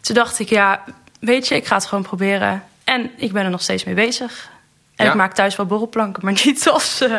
Toen 0.00 0.14
dacht 0.14 0.38
ik, 0.38 0.48
ja, 0.48 0.84
weet 1.20 1.48
je, 1.48 1.54
ik 1.54 1.66
ga 1.66 1.74
het 1.74 1.86
gewoon 1.86 2.04
proberen. 2.04 2.62
En 2.84 3.10
ik 3.16 3.32
ben 3.32 3.44
er 3.44 3.50
nog 3.50 3.62
steeds 3.62 3.84
mee 3.84 3.94
bezig. 3.94 4.52
En 4.96 5.04
Ja. 5.04 5.10
ik 5.10 5.16
maak 5.16 5.32
thuis 5.34 5.56
wel 5.56 5.66
borrelplanken, 5.66 6.24
maar 6.24 6.40
niet 6.44 6.68
als, 6.68 7.00
eh, 7.00 7.12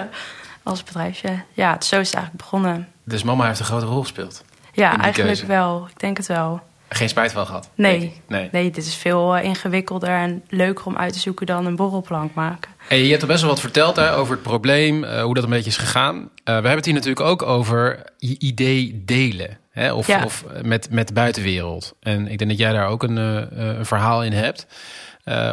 als 0.64 0.84
bedrijfje. 0.84 1.30
Ja, 1.54 1.72
zo 1.82 2.00
is 2.00 2.08
het 2.08 2.16
eigenlijk 2.16 2.38
begonnen. 2.38 2.88
Dus 3.04 3.24
mama 3.24 3.46
heeft 3.48 3.60
een 3.60 3.66
grote 3.66 3.86
rol 3.86 4.02
gespeeld. 4.02 4.44
Ja, 4.74 4.88
eigenlijk 4.88 5.16
keuze. 5.16 5.46
wel. 5.46 5.88
Ik 5.94 6.00
denk 6.00 6.18
het 6.18 6.28
wel. 6.28 6.62
Geen 6.90 7.10
spijt 7.10 7.32
van 7.32 7.46
gehad? 7.46 7.70
Nee. 7.76 8.22
nee. 8.28 8.50
Nee, 8.52 8.72
dit 8.72 8.86
is 8.86 8.96
veel 8.96 9.36
eh, 9.36 9.44
ingewikkelder 9.44 10.10
en 10.10 10.44
leuker 10.50 10.86
om 10.86 10.98
uit 10.98 11.14
te 11.14 11.20
zoeken 11.20 11.46
dan 11.46 11.66
een 11.66 11.76
borrelplank 11.76 12.34
maken. 12.34 12.72
Hey, 12.78 13.04
je 13.04 13.10
hebt 13.10 13.22
er 13.22 13.28
best 13.28 13.42
wel 13.42 13.50
wat 13.50 13.60
verteld 13.60 13.96
hè, 13.96 14.16
over 14.16 14.34
het 14.34 14.44
probleem, 14.44 15.04
uh, 15.04 15.22
hoe 15.22 15.34
dat 15.34 15.44
een 15.44 15.50
beetje 15.50 15.70
is 15.70 15.78
gegaan. 15.78 16.16
Uh, 16.16 16.28
we 16.44 16.52
hebben 16.52 16.72
het 16.76 16.86
hier 16.86 16.94
natuurlijk 16.94 17.26
ook 17.26 17.42
over 17.42 18.04
je 18.18 18.40
idee 18.40 19.02
delen. 19.06 19.58
Hè, 19.72 19.94
of, 19.94 20.08
Ja. 20.08 20.24
of 20.24 20.46
met, 20.62 20.90
met 20.92 21.08
de 21.08 21.14
buitenwereld. 21.14 21.96
En 22.00 22.28
ik 22.28 22.38
denk 22.38 22.50
dat 22.50 22.60
jij 22.60 22.72
daar 22.74 22.88
ook 22.88 23.04
een, 23.04 23.18
uh, 23.18 23.76
een 23.78 23.86
verhaal 23.86 24.24
in 24.24 24.34
hebt. 24.34 24.68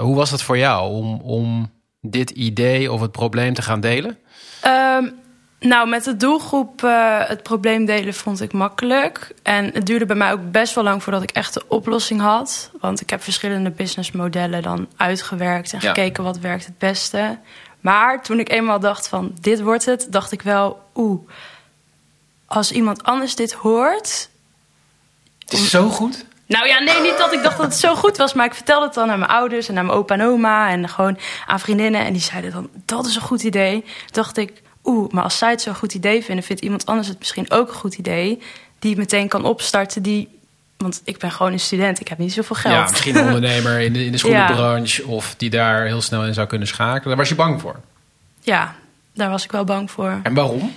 Hoe 0.00 0.14
was 0.16 0.30
dat 0.30 0.42
voor 0.42 0.58
jou 0.58 0.90
om, 0.92 1.20
om 1.20 1.70
dit 2.02 2.30
idee 2.30 2.92
of 2.92 3.00
het 3.00 3.12
probleem 3.12 3.54
te 3.54 3.62
gaan 3.62 3.80
delen? 3.80 4.18
Um, 4.66 5.12
nou, 5.60 5.88
met 5.88 6.04
de 6.04 6.16
doelgroep 6.16 6.82
uh, 6.84 7.28
het 7.28 7.42
probleem 7.42 7.84
delen 7.84 8.14
vond 8.14 8.40
ik 8.40 8.52
makkelijk. 8.52 9.34
En 9.42 9.70
het 9.72 9.86
duurde 9.86 10.06
bij 10.06 10.16
mij 10.16 10.32
ook 10.32 10.50
best 10.50 10.74
wel 10.74 10.84
lang 10.84 11.02
voordat 11.02 11.22
ik 11.22 11.30
echt 11.30 11.54
de 11.54 11.64
oplossing 11.68 12.20
had. 12.20 12.70
Want 12.80 13.00
ik 13.00 13.10
heb 13.10 13.22
verschillende 13.22 13.70
businessmodellen 13.70 14.62
dan 14.62 14.88
uitgewerkt 14.96 15.72
en 15.72 15.78
Ja. 15.82 15.88
gekeken 15.88 16.24
wat 16.24 16.38
werkt 16.38 16.64
het 16.66 16.78
beste. 16.78 17.38
Maar 17.80 18.22
toen 18.22 18.38
ik 18.38 18.50
eenmaal 18.50 18.80
dacht 18.80 19.08
van 19.08 19.32
dit 19.40 19.60
wordt 19.60 19.84
het, 19.84 20.06
dacht 20.10 20.32
ik 20.32 20.42
wel, 20.42 20.82
oeh, 20.94 21.20
als 22.46 22.72
iemand 22.72 23.02
anders 23.02 23.34
dit 23.34 23.52
hoort, 23.52 24.30
Het 25.38 25.52
is 25.52 25.70
zo 25.70 25.88
goed. 25.88 26.24
Nou 26.52 26.66
ja, 26.66 26.78
nee, 26.78 27.00
niet 27.00 27.18
dat 27.18 27.32
ik 27.32 27.42
dacht 27.42 27.56
dat 27.56 27.66
het 27.66 27.74
zo 27.74 27.94
goed 27.94 28.16
was. 28.16 28.32
Maar 28.32 28.46
ik 28.46 28.54
vertelde 28.54 28.86
het 28.86 28.94
dan 28.94 29.10
aan 29.10 29.18
mijn 29.18 29.30
ouders 29.30 29.68
en 29.68 29.78
aan 29.78 29.86
mijn 29.86 29.98
opa 29.98 30.14
en 30.14 30.22
oma. 30.22 30.70
En 30.70 30.88
gewoon 30.88 31.18
aan 31.46 31.60
vriendinnen. 31.60 32.04
En 32.04 32.12
die 32.12 32.22
zeiden 32.22 32.50
dan, 32.50 32.68
dat 32.84 33.06
is 33.06 33.14
een 33.14 33.22
goed 33.22 33.42
idee. 33.42 33.84
dacht 34.10 34.36
ik, 34.36 34.62
oeh, 34.84 35.12
maar 35.12 35.22
als 35.22 35.38
zij 35.38 35.50
het 35.50 35.62
zo'n 35.62 35.74
goed 35.74 35.94
idee 35.94 36.24
vinden... 36.24 36.44
vindt 36.44 36.62
iemand 36.62 36.86
anders 36.86 37.08
het 37.08 37.18
misschien 37.18 37.50
ook 37.50 37.68
een 37.68 37.74
goed 37.74 37.94
idee. 37.94 38.42
Die 38.78 38.96
meteen 38.96 39.28
kan 39.28 39.44
opstarten, 39.44 40.02
die... 40.02 40.40
Want 40.76 41.02
ik 41.04 41.18
ben 41.18 41.30
gewoon 41.30 41.52
een 41.52 41.60
student, 41.60 42.00
ik 42.00 42.08
heb 42.08 42.18
niet 42.18 42.32
zoveel 42.32 42.56
geld. 42.56 42.74
Ja, 42.74 42.88
misschien 42.90 43.16
een 43.16 43.24
ondernemer 43.24 43.80
in 43.80 43.92
de, 43.92 44.04
in 44.04 44.12
de 44.12 44.18
schoenenbranche... 44.22 45.06
of 45.06 45.34
die 45.36 45.50
daar 45.50 45.84
heel 45.84 46.02
snel 46.02 46.24
in 46.24 46.34
zou 46.34 46.46
kunnen 46.46 46.68
schakelen. 46.68 47.08
Daar 47.08 47.16
was 47.16 47.28
je 47.28 47.34
bang 47.34 47.60
voor. 47.60 47.80
Ja, 48.40 48.74
daar 49.14 49.30
was 49.30 49.44
ik 49.44 49.52
wel 49.52 49.64
bang 49.64 49.90
voor. 49.90 50.20
En 50.22 50.34
waarom? 50.34 50.72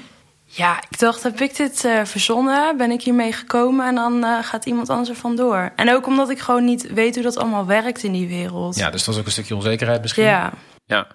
Ja, 0.55 0.77
ik 0.89 0.99
dacht, 0.99 1.23
heb 1.23 1.41
ik 1.41 1.55
dit 1.55 1.83
uh, 1.83 2.05
verzonnen? 2.05 2.77
Ben 2.77 2.91
ik 2.91 3.01
hiermee 3.01 3.31
gekomen? 3.31 3.87
En 3.87 3.95
dan 3.95 4.23
uh, 4.23 4.43
gaat 4.43 4.65
iemand 4.65 4.89
anders 4.89 5.09
er 5.09 5.15
vandoor. 5.15 5.71
En 5.75 5.91
ook 5.93 6.07
omdat 6.07 6.29
ik 6.29 6.39
gewoon 6.39 6.65
niet 6.65 6.93
weet 6.93 7.15
hoe 7.15 7.23
dat 7.23 7.37
allemaal 7.37 7.65
werkt 7.65 8.03
in 8.03 8.11
die 8.11 8.27
wereld. 8.27 8.75
Ja, 8.75 8.89
dus 8.89 9.03
dat 9.03 9.05
was 9.05 9.17
ook 9.17 9.25
een 9.25 9.31
stukje 9.31 9.55
onzekerheid 9.55 10.01
misschien. 10.01 10.23
Ja. 10.23 10.53
ja. 10.85 11.07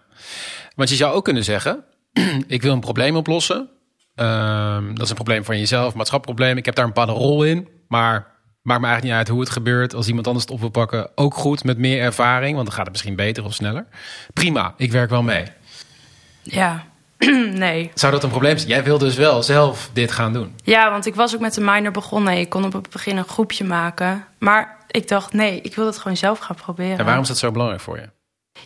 Want 0.75 0.88
je 0.88 0.97
zou 0.97 1.14
ook 1.14 1.25
kunnen 1.25 1.44
zeggen... 1.44 1.85
ik 2.47 2.62
wil 2.62 2.73
een 2.73 2.80
probleem 2.80 3.16
oplossen. 3.16 3.68
Um, 4.14 4.94
dat 4.94 5.04
is 5.04 5.09
een 5.09 5.14
probleem 5.14 5.44
van 5.44 5.59
jezelf, 5.59 5.94
maatschappelijk 5.94 6.59
Ik 6.59 6.64
heb 6.64 6.75
daar 6.75 6.85
een 6.85 6.92
bepaalde 6.92 7.20
rol 7.20 7.44
in. 7.44 7.68
Maar 7.88 8.12
maakt 8.62 8.80
me 8.80 8.87
eigenlijk 8.87 9.02
niet 9.02 9.12
uit 9.12 9.28
hoe 9.28 9.40
het 9.40 9.50
gebeurt. 9.50 9.94
Als 9.94 10.09
iemand 10.09 10.26
anders 10.26 10.44
het 10.44 10.54
op 10.54 10.61
wil 10.61 10.68
pakken, 10.68 11.11
ook 11.14 11.35
goed 11.35 11.64
met 11.64 11.78
meer 11.78 12.00
ervaring. 12.00 12.54
Want 12.54 12.66
dan 12.66 12.75
gaat 12.75 12.85
het 12.85 12.92
misschien 12.92 13.16
beter 13.16 13.44
of 13.44 13.54
sneller. 13.54 13.87
Prima, 14.32 14.75
ik 14.76 14.92
werk 14.92 15.11
wel 15.11 15.23
mee. 15.23 15.44
Ja, 16.42 16.89
nee. 17.52 17.90
Zou 17.94 18.12
dat 18.12 18.22
een 18.22 18.30
probleem 18.30 18.56
zijn? 18.56 18.68
Jij 18.70 18.84
wil 18.84 18.98
dus 18.98 19.16
wel 19.16 19.42
zelf 19.42 19.90
dit 19.92 20.12
gaan 20.12 20.32
doen. 20.32 20.54
Ja, 20.64 20.90
want 20.90 21.06
ik 21.06 21.14
was 21.14 21.34
ook 21.34 21.40
met 21.40 21.54
de 21.54 21.60
minor 21.60 21.92
begonnen. 21.92 22.38
Ik 22.38 22.48
kon 22.48 22.64
op 22.64 22.72
het 22.72 22.90
begin 22.90 23.16
een 23.16 23.24
groepje 23.24 23.64
maken. 23.64 24.24
Maar 24.38 24.76
ik 24.90 25.08
dacht, 25.08 25.32
nee, 25.32 25.60
ik 25.60 25.74
wil 25.74 25.86
het 25.86 25.98
gewoon 25.98 26.16
zelf 26.16 26.38
gaan 26.38 26.56
proberen. 26.56 26.98
En 26.98 27.04
waarom 27.04 27.22
is 27.22 27.28
dat 27.28 27.38
zo 27.38 27.50
belangrijk 27.50 27.82
voor 27.82 27.96
je? 27.96 28.08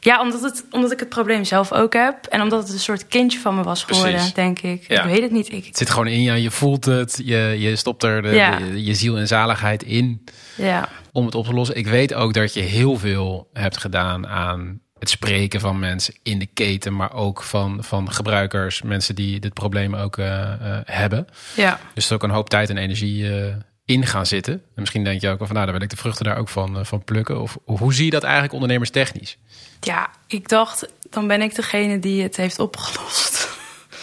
Ja, 0.01 0.21
omdat, 0.21 0.43
het, 0.43 0.65
omdat 0.71 0.93
ik 0.93 0.99
het 1.01 1.09
probleem 1.09 1.45
zelf 1.45 1.73
ook 1.73 1.93
heb. 1.93 2.27
En 2.27 2.41
omdat 2.43 2.63
het 2.63 2.73
een 2.73 2.79
soort 2.79 3.07
kindje 3.07 3.39
van 3.39 3.55
me 3.55 3.63
was 3.63 3.85
geworden, 3.85 4.13
Precies. 4.13 4.33
denk 4.35 4.61
ik. 4.61 4.89
Ja. 4.89 5.03
Ik 5.03 5.11
weet 5.11 5.23
het 5.23 5.31
niet. 5.31 5.53
Ik, 5.53 5.65
Het 5.65 5.77
zit 5.77 5.91
gewoon 5.91 6.07
in 6.07 6.23
je, 6.23 6.43
je 6.43 6.51
voelt 6.51 6.85
het, 6.85 7.21
je, 7.25 7.57
je 7.59 7.77
stopt 7.77 8.03
er 8.03 8.23
de, 8.23 8.29
Ja. 8.29 8.57
de- 8.59 8.85
je 8.85 8.95
ziel 8.95 9.17
en 9.17 9.27
zaligheid 9.27 9.83
in 9.83 10.25
ja. 10.57 10.89
om 11.13 11.25
het 11.27 11.35
op 11.35 11.45
te 11.47 11.53
lossen. 11.53 11.77
Ik 11.77 11.87
weet 11.87 12.15
ook 12.15 12.33
dat 12.35 12.55
je 12.55 12.61
heel 12.61 12.97
veel 12.97 13.49
hebt 13.53 13.77
gedaan 13.77 14.27
aan 14.27 14.81
het 15.05 15.13
spreken 15.13 15.61
van 15.61 15.79
mensen 15.79 16.15
in 16.23 16.39
de 16.39 16.47
keten, 16.47 16.97
maar 16.97 17.13
ook 17.13 17.43
van, 17.43 17.85
van 17.85 18.13
gebruikers, 18.13 18.83
mensen 18.83 19.15
die 19.15 19.41
dit 19.41 19.53
probleem 19.53 19.95
ook 19.95 20.19
eh, 20.19 20.53
eh, 20.53 20.81
hebben. 20.85 21.27
ja. 21.57 21.71
Dus 21.95 22.05
er 22.05 22.11
is 22.11 22.13
ook 22.13 22.23
een 22.23 22.31
hoop 22.31 22.51
tijd 22.51 22.71
en 22.71 22.77
energie 22.77 23.31
eh, 23.31 23.55
in 23.85 24.07
gaan 24.07 24.27
zitten. 24.27 24.53
En 24.53 24.61
misschien 24.75 25.05
denk 25.05 25.21
je 25.21 25.29
ook 25.29 25.39
wel 25.39 25.47
van, 25.47 25.57
nou, 25.57 25.67
daar 25.67 25.75
wil 25.75 25.85
ik 25.85 25.91
de 25.91 25.97
vruchten 25.97 26.25
daar 26.25 26.39
ook 26.39 26.49
van, 26.49 26.87
van 26.87 27.05
plukken. 27.05 27.41
Of, 27.41 27.59
hoe 27.65 27.95
zie 27.95 28.05
je 28.05 28.11
dat 28.11 28.23
eigenlijk 28.23 28.53
ondernemerstechnisch? 28.53 29.39
Ja, 29.81 30.11
ik 30.27 30.49
dacht, 30.49 30.89
dan 31.11 31.27
ben 31.27 31.43
ik 31.43 31.55
degene 31.55 31.99
die 31.99 32.23
het 32.23 32.37
heeft 32.37 32.59
opgelost. 32.59 33.49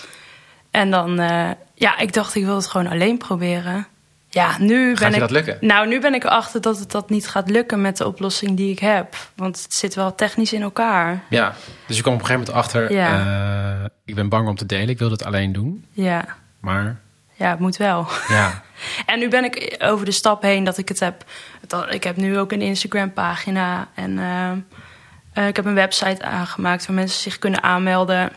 en 0.72 0.91
dan, 0.91 1.15
ja, 1.75 1.98
ik 1.98 2.13
dacht, 2.13 2.36
ik 2.36 2.46
wil 2.46 2.55
het 2.55 2.67
gewoon 2.67 2.88
alleen 2.88 3.17
proberen. 3.17 3.88
Ja, 4.34 4.56
nu 4.60 4.96
ben 4.96 5.08
je 5.10 5.14
ik. 5.14 5.20
dat 5.20 5.32
lukken? 5.32 5.58
Nou, 5.62 5.88
nu 5.88 6.00
ben 6.00 6.14
ik 6.14 6.24
erachter 6.24 6.62
dat 6.62 6.80
het 6.80 6.92
dat 6.92 7.10
niet 7.10 7.28
gaat 7.28 7.50
lukken 7.50 7.82
met 7.82 7.98
de 7.98 8.08
oplossing 8.08 8.58
die 8.58 8.72
ik 8.72 8.80
heb. 8.80 9.16
Want 9.36 9.64
het 9.64 9.74
zit 9.74 9.96
wel 9.96 10.16
technisch 10.16 10.54
in 10.54 10.62
elkaar. 10.62 11.24
Ja, 11.30 11.54
dus 11.88 11.96
je 11.96 12.02
kwam 12.02 12.14
op 12.14 12.20
een 12.20 12.26
gegeven 12.26 12.48
moment 12.54 12.66
achter, 12.66 12.92
Ja. 12.94 13.20
eh, 13.84 13.86
ik 14.06 14.16
ben 14.16 14.30
bang 14.30 14.48
om 14.48 14.56
te 14.56 14.66
delen, 14.66 14.90
ik 14.90 15.00
wil 15.00 15.12
het 15.12 15.24
alleen 15.24 15.52
doen. 15.52 15.86
Ja, 15.92 16.26
Maar 16.60 17.00
ja 17.34 17.50
het 17.50 17.60
moet 17.60 17.78
wel. 17.78 18.08
ja, 18.28 18.62
En 19.06 19.20
nu 19.20 19.30
ben 19.30 19.44
ik 19.44 19.76
over 19.80 20.06
de 20.06 20.12
stap 20.12 20.42
heen 20.42 20.64
dat 20.64 20.78
ik 20.78 20.88
het 20.90 21.00
heb. 21.00 21.24
Ik 21.90 22.04
heb 22.04 22.16
nu 22.16 22.38
ook 22.40 22.52
een 22.52 22.62
Instagram-pagina 22.62 23.88
en 23.96 24.20
eh, 24.20 24.52
eh, 25.34 25.48
ik 25.48 25.56
heb 25.56 25.66
een 25.66 25.74
website 25.74 26.24
aangemaakt 26.24 26.86
waar 26.86 26.96
mensen 26.96 27.22
zich 27.22 27.40
kunnen 27.40 27.64
aanmelden 27.64 28.32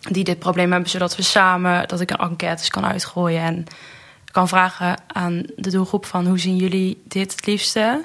die 0.00 0.24
dit 0.24 0.38
probleem 0.38 0.72
hebben, 0.72 0.90
zodat 0.90 1.16
we 1.16 1.22
samen 1.22 1.88
dat 1.88 2.00
ik 2.00 2.10
een 2.10 2.16
enquêtes 2.16 2.70
kan 2.70 2.86
uitgooien 2.86 3.42
en 3.42 3.64
kan 4.36 4.48
vragen 4.48 4.96
aan 5.06 5.42
de 5.56 5.70
doelgroep 5.70 6.06
van 6.06 6.26
hoe 6.26 6.38
zien 6.38 6.56
jullie 6.56 7.02
dit 7.04 7.32
het 7.32 7.46
liefste. 7.46 8.04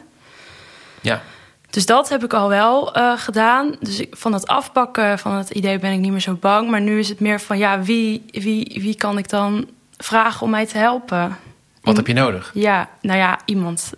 ja. 1.02 1.22
Dus 1.70 1.86
dat 1.86 2.10
heb 2.10 2.24
ik 2.24 2.34
al 2.34 2.50
wel 2.50 2.94
eh, 2.94 3.14
gedaan. 3.18 3.76
Dus 3.80 4.00
ik, 4.00 4.16
van 4.18 4.34
het 4.34 4.48
afpakken 4.48 5.20
van 5.20 5.36
het 5.36 5.50
idee 5.50 5.80
ben 5.80 5.92
ik 5.92 6.00
niet 6.00 6.12
meer 6.12 6.20
zo 6.20 6.34
bang. 6.34 6.70
Maar 6.70 6.82
nu 6.82 7.00
is 7.00 7.10
het 7.10 7.20
meer 7.20 7.40
van 7.40 7.58
ja, 7.58 7.82
wie, 7.82 8.26
wie, 8.32 8.78
wie 8.82 8.96
kan 8.96 9.18
ik 9.18 9.30
dan 9.30 9.70
vragen 9.98 10.42
om 10.42 10.50
mij 10.50 10.66
te 10.66 10.78
helpen? 10.78 11.38
Wat 11.82 11.96
heb 11.98 12.08
je 12.08 12.14
nodig? 12.14 12.52
Ja, 12.54 12.90
nou 13.02 13.18
ja, 13.20 13.40
iemand 13.46 13.92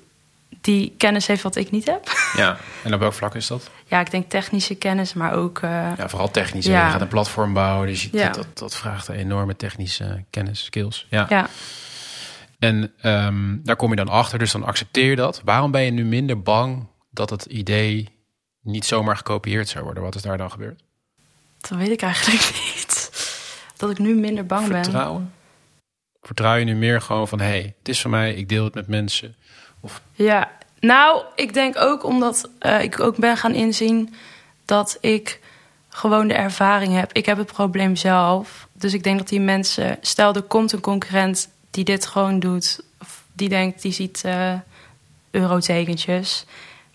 die 0.62 0.94
kennis 0.98 1.28
heeft 1.28 1.44
wat 1.44 1.56
ik 1.56 1.72
niet 1.72 1.86
heb. 1.86 2.02
Ja, 2.38 2.58
en 2.84 2.94
op 2.94 3.00
welk 3.00 3.14
vlak 3.14 3.36
is 3.36 3.48
dat? 3.48 3.70
ja, 3.88 4.00
ik 4.00 4.12
denk 4.12 4.30
technische 4.30 4.76
kennis, 4.76 5.14
maar 5.14 5.34
ook... 5.34 5.60
eh, 5.60 5.70
Ja, 5.98 6.10
vooral 6.10 6.32
technisch. 6.32 6.66
hè. 6.66 6.72
Ja. 6.74 6.86
Je 6.86 6.92
gaat 6.92 7.02
een 7.02 7.08
platform 7.08 7.54
bouwen, 7.54 7.88
dus 7.88 8.04
je, 8.04 8.10
Ja. 8.12 8.26
dat, 8.26 8.36
dat, 8.36 8.58
dat 8.58 8.76
vraagt 8.76 9.08
een 9.08 9.16
enorme 9.16 9.56
technische 9.56 10.24
kennis, 10.30 10.64
skills. 10.64 11.06
Ja. 11.10 11.26
ja. 11.30 11.48
En 12.64 12.94
ehm, 13.02 13.58
daar 13.64 13.76
kom 13.76 13.90
je 13.90 13.96
dan 13.96 14.10
achter, 14.10 14.40
dus 14.40 14.52
dan 14.52 14.64
accepteer 14.64 15.10
je 15.10 15.16
dat. 15.16 15.42
Waarom 15.44 15.72
ben 15.72 15.82
je 15.82 15.92
nu 15.92 16.06
minder 16.06 16.42
bang 16.42 16.88
dat 17.10 17.30
het 17.30 17.46
idee 17.46 18.10
niet 18.62 18.86
zomaar 18.86 19.18
gekopieerd 19.18 19.70
zou 19.70 19.84
worden? 19.84 20.04
Wat 20.04 20.16
is 20.16 20.22
daar 20.22 20.38
dan 20.38 20.52
gebeurd? 20.52 20.84
dat 21.62 21.78
weet 21.78 21.90
ik 21.90 22.02
eigenlijk 22.02 22.52
niet. 22.66 23.12
Dat 23.78 23.90
ik 23.90 23.98
nu 23.98 24.16
minder 24.16 24.46
bang 24.46 24.68
ben. 24.68 24.84
Vertrouwen? 24.84 25.34
Vertrouw 26.22 26.56
je 26.56 26.66
nu 26.66 26.76
meer 26.76 27.02
gewoon 27.02 27.28
van, 27.28 27.40
hé, 27.40 27.46
hey, 27.46 27.76
het 27.78 27.90
is 27.90 28.02
van 28.02 28.12
mij, 28.12 28.34
ik 28.34 28.50
deel 28.50 28.64
het 28.64 28.74
met 28.74 28.88
mensen. 28.88 29.36
Ja, 30.14 30.52
nou, 30.80 31.24
ik 31.36 31.54
denk 31.54 31.78
ook 31.78 32.04
omdat 32.04 32.50
eh, 32.60 32.82
ik 32.82 33.00
ook 33.00 33.18
ben 33.18 33.38
gaan 33.38 33.54
inzien 33.54 34.16
dat 34.66 34.98
ik 35.02 35.40
gewoon 35.90 36.28
de 36.28 36.34
ervaring 36.34 36.94
heb. 36.94 37.14
Ik 37.14 37.26
heb 37.26 37.38
het 37.38 37.52
probleem 37.52 37.96
zelf. 37.96 38.68
Dus 38.74 38.94
ik 38.94 39.04
denk 39.04 39.18
dat 39.18 39.28
die 39.28 39.42
mensen, 39.42 39.98
stel 40.02 40.34
er 40.34 40.42
komt 40.42 40.72
een 40.72 40.82
concurrent 40.82 41.52
die 41.74 41.84
dit 41.84 42.06
gewoon 42.06 42.40
doet, 42.40 42.80
of 43.02 43.24
die 43.34 43.50
denkt, 43.50 43.82
die 43.82 43.92
ziet 43.92 44.22
eh 44.26 44.54
eurotekentjes. 45.32 46.46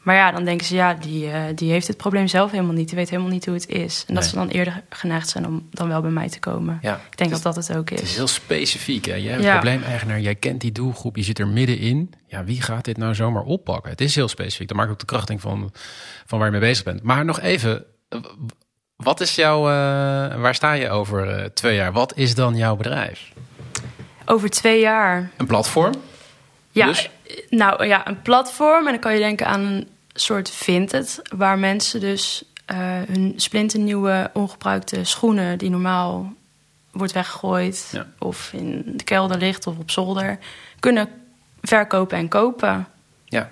Maar 0.03 0.17
ja, 0.17 0.33
dan 0.33 0.45
denken 0.45 0.67
ze, 0.67 0.75
ja, 0.75 0.95
die, 0.95 1.31
eh, 1.31 1.43
die 1.55 1.71
heeft 1.71 1.87
het 1.87 1.97
probleem 1.97 2.27
zelf 2.29 2.51
helemaal 2.51 2.73
niet. 2.75 2.89
Die 2.89 2.97
weet 2.97 3.11
helemaal 3.11 3.31
niet 3.31 3.45
hoe 3.45 3.55
het 3.55 3.69
is. 3.69 4.05
En 4.07 4.15
dat 4.15 4.23
Nee. 4.23 4.33
ze 4.33 4.39
dan 4.39 4.49
eerder 4.49 4.83
geneigd 4.91 5.29
zijn 5.29 5.47
om 5.47 5.69
dan 5.71 5.89
wel 5.89 6.01
bij 6.01 6.11
mij 6.11 6.29
te 6.29 6.39
komen. 6.39 6.79
Ja, 6.83 7.01
Ik 7.11 7.17
denk 7.17 7.31
is, 7.31 7.41
dat 7.43 7.55
dat 7.55 7.67
het 7.67 7.77
ook 7.77 7.91
het 7.91 8.03
is 8.03 8.11
is. 8.11 8.17
heel 8.17 8.27
specifiek. 8.27 9.05
Hè? 9.05 9.15
Jij 9.15 9.33
bent 9.33 9.45
Ja. 9.45 9.53
probleemeigenaar, 9.53 10.21
jij 10.21 10.35
kent 10.35 10.61
die 10.61 10.73
doelgroep, 10.73 11.17
je 11.17 11.23
zit 11.23 11.39
er 11.39 11.49
middenin. 11.49 12.15
Ja, 12.27 12.45
wie 12.45 12.63
gaat 12.63 12.85
dit 12.85 12.97
nou 12.97 13.15
zomaar 13.15 13.43
oppakken? 13.43 13.91
Het 13.91 14.01
is 14.01 14.15
heel 14.15 14.29
specifiek. 14.29 14.69
Dat 14.69 14.77
maakt 14.77 14.91
ook 14.91 14.99
de 14.99 15.05
krachting 15.07 15.41
van, 15.41 15.73
van 16.27 16.39
waar 16.39 16.47
je 16.47 16.53
mee 16.59 16.69
bezig 16.69 16.85
bent. 16.85 17.03
Maar 17.03 17.25
nog 17.25 17.41
even, 17.41 17.85
wat 18.97 19.21
is 19.21 19.35
jouw, 19.35 19.59
eh, 19.69 20.41
waar 20.41 20.55
sta 20.55 20.73
je 20.73 20.91
over 20.91 21.51
twee 21.55 21.75
jaar? 21.77 21.93
Wat 21.93 22.17
is 22.17 22.35
dan 22.35 22.57
jouw 22.57 22.77
bedrijf? 22.77 23.33
Over 24.31 24.51
twee 24.51 24.81
jaar 24.81 25.31
Een 25.37 25.47
platform? 25.47 25.95
Ja, 26.71 26.87
Dus? 26.87 27.11
nou 27.51 27.87
ja, 27.87 28.09
een 28.09 28.23
platform. 28.23 28.85
En 28.87 28.93
dan 28.93 29.01
kan 29.01 29.13
je 29.13 29.19
denken 29.19 29.47
aan 29.47 29.61
een 29.61 29.89
soort 30.15 30.51
Vinted, 30.51 31.21
waar 31.37 31.59
mensen 31.59 32.01
dus 32.01 32.45
eh, 32.65 32.77
hun 33.07 33.33
splinternieuwe 33.37 34.31
ongebruikte 34.33 35.05
schoenen, 35.05 35.59
die 35.59 35.71
normaal 35.71 36.33
wordt 36.91 37.13
weggegooid, 37.13 37.89
Ja. 37.93 38.07
of 38.19 38.53
in 38.53 38.83
de 38.97 39.05
kelder 39.05 39.39
ligt 39.39 39.67
of 39.67 39.79
op 39.79 39.91
zolder, 39.91 40.39
kunnen 40.79 41.09
verkopen 41.63 42.19
en 42.19 42.29
kopen. 42.29 42.87
Ja. 43.25 43.51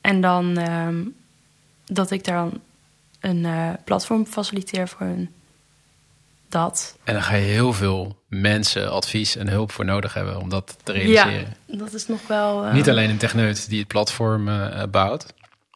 En 0.00 0.20
dan 0.20 0.56
ehm, 0.56 1.00
dat 1.86 2.10
ik 2.10 2.24
daar 2.24 2.36
dan 2.36 2.60
een 3.20 3.44
eh, 3.44 3.68
platform 3.84 4.26
faciliteer 4.26 4.88
voor 4.88 5.06
hun. 5.06 5.30
Dat. 6.52 6.96
En 7.04 7.14
dan 7.14 7.22
ga 7.22 7.34
je 7.34 7.44
heel 7.44 7.72
veel 7.72 8.16
mensen, 8.28 8.90
advies 8.90 9.36
en 9.36 9.48
hulp 9.48 9.72
voor 9.72 9.84
nodig 9.84 10.14
hebben 10.14 10.40
om 10.40 10.48
dat 10.48 10.76
te 10.82 10.92
realiseren. 10.92 11.56
Ja, 11.66 11.76
dat 11.78 11.92
is 11.92 12.06
nog 12.06 12.26
wel... 12.26 12.66
uh, 12.66 12.72
Niet 12.72 12.90
alleen 12.90 13.10
een 13.10 13.18
techneut 13.18 13.68
die 13.68 13.78
het 13.78 13.88
platform 13.88 14.48
uh, 14.48 14.82
bouwt, 14.90 15.26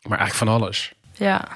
maar 0.03 0.19
eigenlijk 0.19 0.35
van 0.35 0.49
alles. 0.49 0.93
Ja, 1.13 1.49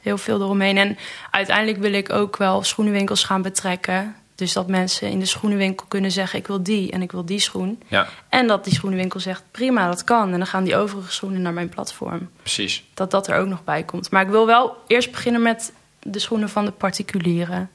heel 0.00 0.18
veel 0.18 0.40
eromheen. 0.40 0.76
En 0.78 0.98
uiteindelijk 1.30 1.78
wil 1.78 1.92
ik 1.92 2.12
ook 2.12 2.36
wel 2.36 2.62
schoenenwinkels 2.62 3.24
gaan 3.24 3.42
betrekken. 3.42 4.16
Dus 4.34 4.52
dat 4.52 4.68
mensen 4.68 5.10
in 5.10 5.18
de 5.18 5.26
schoenenwinkel 5.26 5.86
kunnen 5.88 6.12
zeggen: 6.12 6.38
ik 6.38 6.46
wil 6.46 6.62
die 6.62 6.90
en 6.90 7.02
ik 7.02 7.12
wil 7.12 7.24
die 7.24 7.38
schoen. 7.38 7.82
Ja. 7.86 8.08
En 8.28 8.46
dat 8.46 8.64
die 8.64 8.74
schoenenwinkel 8.74 9.20
zegt: 9.20 9.42
prima, 9.50 9.86
dat 9.86 10.04
kan. 10.04 10.32
En 10.32 10.38
dan 10.38 10.46
gaan 10.46 10.64
die 10.64 10.76
overige 10.76 11.12
schoenen 11.12 11.42
naar 11.42 11.52
mijn 11.52 11.68
platform. 11.68 12.30
Precies. 12.40 12.84
Dat 12.94 13.10
dat 13.10 13.28
er 13.28 13.38
ook 13.38 13.46
nog 13.46 13.64
bij 13.64 13.82
komt. 13.82 14.10
Maar 14.10 14.22
ik 14.22 14.28
wil 14.28 14.46
wel 14.46 14.76
eerst 14.86 15.10
beginnen 15.10 15.42
met 15.42 15.72
de 16.02 16.18
schoenen 16.18 16.48
van 16.48 16.64
de 16.64 16.70
particulieren. 16.70 17.70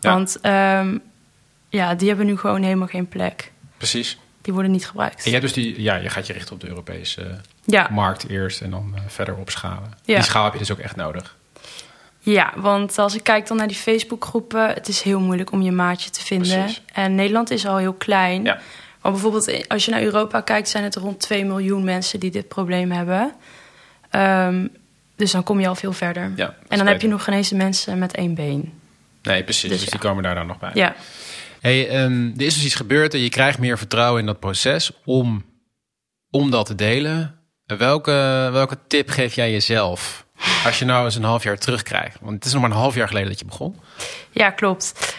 Ja. 0.00 0.12
Want 0.12 0.38
um, 0.42 1.02
ja, 1.68 1.94
die 1.94 2.08
hebben 2.08 2.26
nu 2.26 2.36
gewoon 2.36 2.62
helemaal 2.62 2.86
geen 2.86 3.08
plek. 3.08 3.52
Precies. 3.76 4.18
Die 4.42 4.52
worden 4.52 4.72
niet 4.72 4.86
gebruikt. 4.86 5.24
En 5.24 5.30
jij 5.30 5.40
dus 5.40 5.52
die, 5.52 5.82
ja, 5.82 5.94
je 5.94 6.08
gaat 6.08 6.26
je 6.26 6.32
richten 6.32 6.54
op 6.54 6.60
de 6.60 6.68
Europese 6.68 7.40
ja. 7.64 7.88
markt 7.90 8.28
eerst 8.28 8.60
en 8.60 8.70
dan 8.70 8.92
uh, 8.94 9.00
verder 9.06 9.36
opschalen. 9.36 9.94
Ja. 10.04 10.14
Die 10.14 10.24
schaal 10.24 10.44
heb 10.44 10.52
je 10.52 10.58
dus 10.58 10.72
ook 10.72 10.78
echt 10.78 10.96
nodig. 10.96 11.36
Ja, 12.18 12.52
want 12.56 12.98
als 12.98 13.14
ik 13.14 13.22
kijk 13.22 13.46
dan 13.46 13.56
naar 13.56 13.68
die 13.68 13.76
Facebookgroepen, 13.76 14.68
het 14.68 14.88
is 14.88 15.02
heel 15.02 15.20
moeilijk 15.20 15.52
om 15.52 15.62
je 15.62 15.72
maatje 15.72 16.10
te 16.10 16.20
vinden. 16.20 16.58
Precies. 16.58 16.82
En 16.92 17.14
Nederland 17.14 17.50
is 17.50 17.66
al 17.66 17.76
heel 17.76 17.92
klein. 17.92 18.44
Ja. 18.44 18.60
Maar 19.02 19.12
bijvoorbeeld 19.12 19.68
als 19.68 19.84
je 19.84 19.90
naar 19.90 20.02
Europa 20.02 20.40
kijkt, 20.40 20.68
zijn 20.68 20.84
het 20.84 20.96
rond 20.96 21.20
2 21.20 21.44
miljoen 21.44 21.84
mensen 21.84 22.20
die 22.20 22.30
dit 22.30 22.48
probleem 22.48 22.90
hebben. 22.90 23.32
Um, 24.10 24.70
dus 25.16 25.30
dan 25.30 25.42
kom 25.42 25.60
je 25.60 25.68
al 25.68 25.74
veel 25.74 25.92
verder. 25.92 26.32
Ja, 26.36 26.54
en 26.68 26.78
dan 26.78 26.86
heb 26.86 27.00
je 27.00 27.08
nog 27.08 27.24
geen 27.24 27.34
eens 27.34 27.48
de 27.48 27.56
mensen 27.56 27.98
met 27.98 28.14
één 28.14 28.34
been. 28.34 28.79
Nee, 29.22 29.44
precies. 29.44 29.70
Dus, 29.70 29.80
Dus 29.80 29.90
die 29.90 30.00
ja. 30.02 30.08
komen 30.08 30.22
daar 30.22 30.34
dan 30.34 30.46
nog 30.46 30.58
bij. 30.58 30.70
Ja. 30.74 30.94
Hey, 31.60 32.02
um, 32.04 32.34
er 32.36 32.44
is 32.44 32.54
dus 32.54 32.64
iets 32.64 32.74
gebeurd 32.74 33.14
en 33.14 33.20
je 33.20 33.28
krijgt 33.28 33.58
meer 33.58 33.78
vertrouwen 33.78 34.20
in 34.20 34.26
dat 34.26 34.40
proces 34.40 34.90
om, 35.04 35.44
om 36.30 36.50
dat 36.50 36.66
te 36.66 36.74
delen. 36.74 37.34
Welke, 37.66 38.48
welke 38.52 38.78
tip 38.86 39.08
geef 39.10 39.34
jij 39.34 39.50
jezelf 39.50 40.24
als 40.64 40.78
je 40.78 40.84
nou 40.84 41.04
eens 41.04 41.14
een 41.14 41.22
half 41.24 41.42
jaar 41.42 41.58
terugkrijgt? 41.58 42.16
Want 42.20 42.34
het 42.34 42.44
is 42.44 42.52
nog 42.52 42.62
maar 42.62 42.70
een 42.70 42.76
half 42.76 42.94
jaar 42.94 43.08
geleden 43.08 43.28
dat 43.28 43.38
je 43.38 43.44
begon. 43.44 43.76
Ja, 44.30 44.50
klopt. 44.50 45.16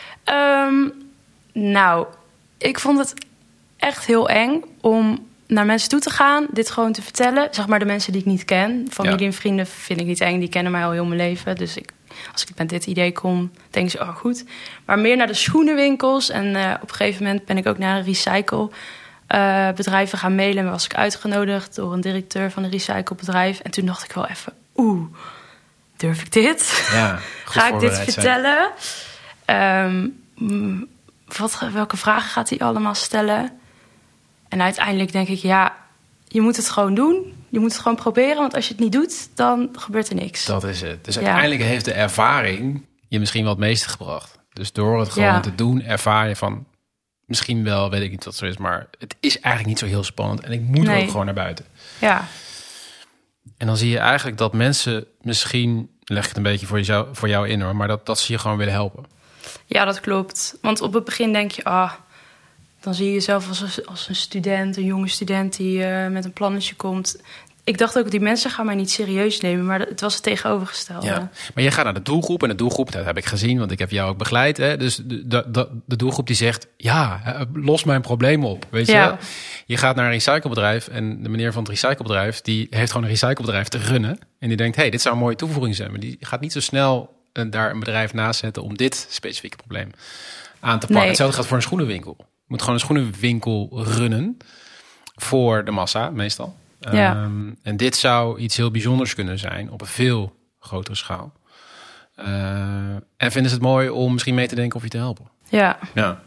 Um, 0.66 0.94
nou, 1.54 2.06
ik 2.58 2.80
vond 2.80 2.98
het 3.00 3.14
echt 3.78 4.06
heel 4.06 4.30
eng 4.30 4.62
om 4.82 5.28
naar 5.48 5.66
mensen 5.66 5.90
toe 5.90 6.00
te 6.00 6.10
gaan, 6.10 6.48
dit 6.52 6.72
gewoon 6.72 6.92
te 6.92 7.02
vertellen. 7.02 7.48
Zeg 7.52 7.68
maar 7.68 7.80
de 7.80 7.86
mensen 7.86 8.12
die 8.12 8.22
ik 8.22 8.28
niet 8.28 8.46
ken. 8.46 8.88
Familie 8.92 9.20
Ja. 9.20 9.26
en 9.26 9.34
vrienden 9.34 9.68
vind 9.68 10.00
ik 10.00 10.06
niet 10.06 10.22
eng, 10.22 10.40
die 10.40 10.50
kennen 10.50 10.72
mij 10.72 10.86
al 10.86 10.92
heel 10.92 11.06
mijn 11.06 11.20
leven. 11.22 11.56
Dus 11.56 11.78
ik, 11.78 11.92
als 12.32 12.44
ik 12.44 12.58
met 12.58 12.70
dit 12.70 12.86
idee 12.86 13.12
kom, 13.12 13.52
denken 13.70 13.92
ze, 13.92 14.00
oh 14.00 14.16
goed. 14.16 14.46
Maar 14.86 15.00
meer 15.00 15.18
naar 15.18 15.28
de 15.28 15.34
schoenenwinkels. 15.34 16.30
En 16.30 16.46
uh, 16.46 16.74
op 16.82 16.90
een 16.90 16.96
gegeven 16.96 17.24
moment 17.24 17.46
ben 17.46 17.58
ik 17.58 17.68
ook 17.68 17.78
naar 17.78 17.98
een 17.98 18.04
recycle 18.04 18.70
uh, 19.28 19.70
bedrijven 19.72 20.18
gaan 20.18 20.36
mailen. 20.36 20.64
En 20.66 20.72
was 20.72 20.86
ik 20.86 20.96
uitgenodigd 20.96 21.76
door 21.76 21.94
een 21.94 22.02
directeur 22.02 22.52
van 22.52 22.64
een 22.64 22.70
recyclebedrijf. 22.70 23.60
En 23.60 23.72
toen 23.72 23.86
dacht 23.86 24.04
ik 24.04 24.12
wel 24.12 24.28
even, 24.28 24.54
oeh, 24.76 25.02
durf 25.98 26.22
ik 26.22 26.32
dit? 26.32 26.90
Ja, 26.92 27.20
Ga 27.46 27.68
ik 27.68 27.80
dit 27.80 28.00
vertellen? 28.00 28.72
Um, 29.46 30.20
wat, 31.38 31.60
welke 31.74 31.98
vragen 31.98 32.30
gaat 32.30 32.50
hij 32.50 32.60
allemaal 32.60 32.96
stellen? 32.96 33.60
En 34.50 34.62
uiteindelijk 34.62 35.12
denk 35.12 35.28
ik, 35.28 35.40
ja, 35.40 35.76
je 36.28 36.42
moet 36.42 36.56
het 36.56 36.70
gewoon 36.70 36.94
doen. 36.94 37.41
Je 37.52 37.60
moet 37.60 37.72
het 37.72 37.82
gewoon 37.82 37.98
proberen, 37.98 38.36
want 38.38 38.54
als 38.56 38.68
je 38.68 38.74
het 38.74 38.82
niet 38.84 38.92
doet, 38.92 39.30
dan 39.36 39.70
gebeurt 39.74 40.10
er 40.10 40.16
niks. 40.16 40.46
Dat 40.46 40.64
is 40.64 40.82
het. 40.82 41.06
Dus 41.06 41.16
Ja. 41.16 41.22
uiteindelijk 41.22 41.62
heeft 41.62 41.86
de 41.86 41.94
ervaring 41.94 42.86
je 43.08 43.20
misschien 43.20 43.42
wel 43.44 43.52
het 43.52 43.60
meeste 43.60 43.90
gebracht. 43.90 44.40
Dus 44.54 44.72
door 44.72 45.00
het 45.00 45.10
gewoon 45.10 45.28
Ja. 45.28 45.40
te 45.40 45.56
doen, 45.56 45.82
ervaar 45.84 46.28
je 46.28 46.36
van... 46.36 46.66
Misschien 47.26 47.64
wel, 47.64 47.90
weet 47.90 48.02
ik 48.02 48.12
niet 48.12 48.26
wat 48.26 48.36
zo 48.36 48.46
is, 48.46 48.58
maar 48.58 48.88
het 49.00 49.16
is 49.20 49.34
eigenlijk 49.40 49.68
niet 49.68 49.80
zo 49.80 49.86
heel 49.86 50.04
spannend. 50.04 50.40
En 50.42 50.52
ik 50.52 50.62
moet 50.62 50.86
Nee. 50.86 51.04
ook 51.04 51.10
gewoon 51.10 51.26
naar 51.26 51.34
buiten. 51.34 51.66
Ja, 52.00 52.28
En 53.58 53.68
dan 53.68 53.78
zie 53.78 53.90
je 53.90 53.98
eigenlijk 53.98 54.38
dat 54.38 54.54
mensen 54.54 55.06
misschien... 55.22 55.90
Leg 56.04 56.22
ik 56.24 56.28
het 56.28 56.38
een 56.38 56.44
beetje 56.44 56.66
voor 56.66 56.82
jou, 56.82 57.08
voor 57.12 57.30
jou 57.30 57.48
in 57.50 57.62
hoor, 57.62 57.76
maar 57.76 57.88
dat, 57.88 58.06
dat 58.06 58.20
ze 58.20 58.32
je 58.32 58.40
gewoon 58.40 58.58
willen 58.58 58.74
helpen. 58.74 59.06
ja, 59.66 59.86
dat 59.86 60.00
klopt. 60.00 60.58
Want 60.62 60.82
op 60.82 60.94
het 60.94 61.04
begin 61.04 61.34
denk 61.34 61.52
je, 61.52 61.64
ah, 61.64 61.92
dan 62.82 62.94
zie 62.94 63.06
je 63.06 63.12
jezelf 63.12 63.48
als, 63.48 63.86
als 63.86 64.10
een 64.10 64.16
student, 64.16 64.78
een 64.78 64.86
jonge 64.86 65.08
student 65.08 65.58
die 65.58 65.84
eh, 65.84 66.12
met 66.12 66.26
een 66.26 66.34
plannetje 66.34 66.76
komt. 66.76 67.22
Ik 67.64 67.78
dacht 67.78 67.98
ook, 67.98 68.12
die 68.12 68.20
mensen 68.20 68.52
gaan 68.52 68.66
mij 68.66 68.76
niet 68.76 68.92
serieus 68.92 69.40
nemen, 69.40 69.66
maar 69.66 69.80
het 69.80 70.02
was 70.02 70.14
het 70.14 70.24
tegenovergestelde. 70.24 71.06
Ja. 71.06 71.30
Maar 71.56 71.64
je 71.64 71.72
gaat 71.72 71.84
naar 71.84 71.94
de 71.94 72.02
doelgroep 72.02 72.44
en 72.44 72.50
de 72.50 72.56
doelgroep, 72.56 72.92
dat 72.92 73.06
heb 73.06 73.18
ik 73.18 73.26
gezien, 73.26 73.60
want 73.60 73.72
ik 73.72 73.80
heb 73.80 73.92
jou 73.92 74.10
ook 74.10 74.18
begeleid. 74.18 74.58
Hè? 74.58 74.78
Dus 74.78 74.96
de, 74.96 75.28
de, 75.28 75.68
de, 75.86 75.96
doelgroep 75.96 76.28
die 76.28 76.36
zegt, 76.36 76.68
ja, 76.78 77.22
eh, 77.26 77.42
los 77.54 77.84
mijn 77.84 78.02
probleem 78.02 78.46
op. 78.46 78.66
Weet 78.70 78.88
je 78.88 78.94
wel? 78.94 79.18
Je 79.66 79.78
gaat 79.78 79.96
naar 79.96 80.06
een 80.06 80.12
recyclebedrijf 80.12 80.88
en 80.88 81.24
de 81.24 81.30
meneer 81.30 81.54
van 81.54 81.64
het 81.64 81.72
recyclebedrijf, 81.72 82.42
die 82.42 82.68
heeft 82.70 82.92
gewoon 82.92 83.06
een 83.06 83.14
recyclebedrijf 83.14 83.68
te 83.68 83.78
runnen. 83.78 84.20
En 84.40 84.48
die 84.48 84.58
denkt, 84.58 84.76
hey, 84.76 84.90
dit 84.90 85.02
zou 85.02 85.16
een 85.16 85.22
mooie 85.22 85.36
toevoeging 85.36 85.76
zijn. 85.76 85.92
Maar 85.92 86.00
die 86.00 86.18
gaat 86.20 86.42
niet 86.42 86.52
zo 86.52 86.60
snel 86.60 87.16
eh, 87.34 87.46
daar 87.50 87.72
een 87.72 87.80
bedrijf 87.80 88.14
naast 88.14 88.40
zetten 88.40 88.64
om 88.64 88.78
dit 88.78 89.08
specifieke 89.10 89.58
probleem 89.58 89.92
aan 90.60 90.80
te 90.80 90.86
pakken. 90.86 90.96
Nee. 90.96 91.08
Hetzelfde 91.08 91.36
gaat 91.36 91.46
voor 91.46 91.58
een 91.58 91.64
schoenenwinkel. 91.64 92.18
Moet 92.52 92.60
gewoon 92.60 92.76
een 92.76 92.82
schoenenwinkel 92.82 93.70
runnen 93.84 94.38
voor 95.16 95.66
de 95.66 95.72
massa, 95.72 96.10
meestal. 96.10 96.56
Ja. 96.80 97.14
Ehm, 97.16 97.52
en 97.64 97.78
dit 97.78 97.96
zou 97.96 98.40
iets 98.40 98.58
heel 98.58 98.72
bijzonders 98.72 99.16
kunnen 99.16 99.40
zijn 99.40 99.72
op 99.72 99.82
een 99.82 99.88
veel 99.88 100.36
grotere 100.60 100.96
schaal. 100.96 101.34
Eh, 102.16 102.26
en 103.18 103.32
vinden 103.32 103.50
ze 103.50 103.56
het 103.58 103.62
mooi 103.62 103.90
om 103.90 104.12
misschien 104.14 104.36
mee 104.36 104.48
te 104.48 104.56
denken 104.56 104.78
of 104.78 104.84
je 104.84 104.90
te 104.90 104.98
helpen? 104.98 105.26
Ja. 105.50 105.78
Ja, 105.94 106.22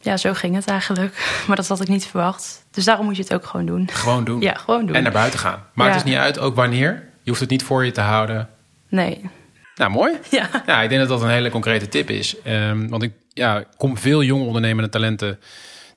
ja, 0.00 0.16
zo 0.16 0.32
ging 0.34 0.54
het 0.54 0.66
eigenlijk. 0.66 1.28
Maar 1.46 1.56
dat 1.56 1.68
had 1.68 1.80
ik 1.80 1.88
niet 1.88 2.06
verwacht. 2.06 2.66
Dus 2.70 2.84
daarom 2.84 3.06
moet 3.06 3.16
je 3.16 3.22
het 3.22 3.34
ook 3.34 3.46
gewoon 3.46 3.66
doen. 3.66 3.88
gewoon 3.90 4.24
doen. 4.24 4.40
Ja, 4.40 4.54
gewoon 4.54 4.86
doen. 4.86 4.96
En 4.96 5.02
naar 5.02 5.12
buiten 5.12 5.38
gaan. 5.38 5.62
Maakt 5.74 5.90
Ja. 5.90 5.96
dus 5.96 6.04
niet 6.10 6.20
uit 6.20 6.38
ook 6.38 6.54
wanneer. 6.54 7.08
Je 7.22 7.28
hoeft 7.30 7.40
het 7.40 7.50
niet 7.50 7.62
voor 7.64 7.84
je 7.84 7.90
te 7.92 8.00
houden. 8.00 8.48
Nee. 8.88 9.30
Nou, 9.74 9.90
mooi. 9.90 10.14
Ja. 10.30 10.48
Ja, 10.66 10.82
ik 10.82 10.88
denk 10.88 11.00
dat 11.00 11.08
dat 11.08 11.22
een 11.22 11.34
hele 11.34 11.50
concrete 11.50 11.88
tip 11.88 12.10
is. 12.10 12.40
Ehm, 12.42 12.88
want 12.88 13.02
ik 13.02 13.12
ja, 13.36 13.64
kom 13.76 13.98
veel 13.98 14.22
jonge 14.22 14.44
ondernemende 14.44 14.88
talenten 14.90 15.38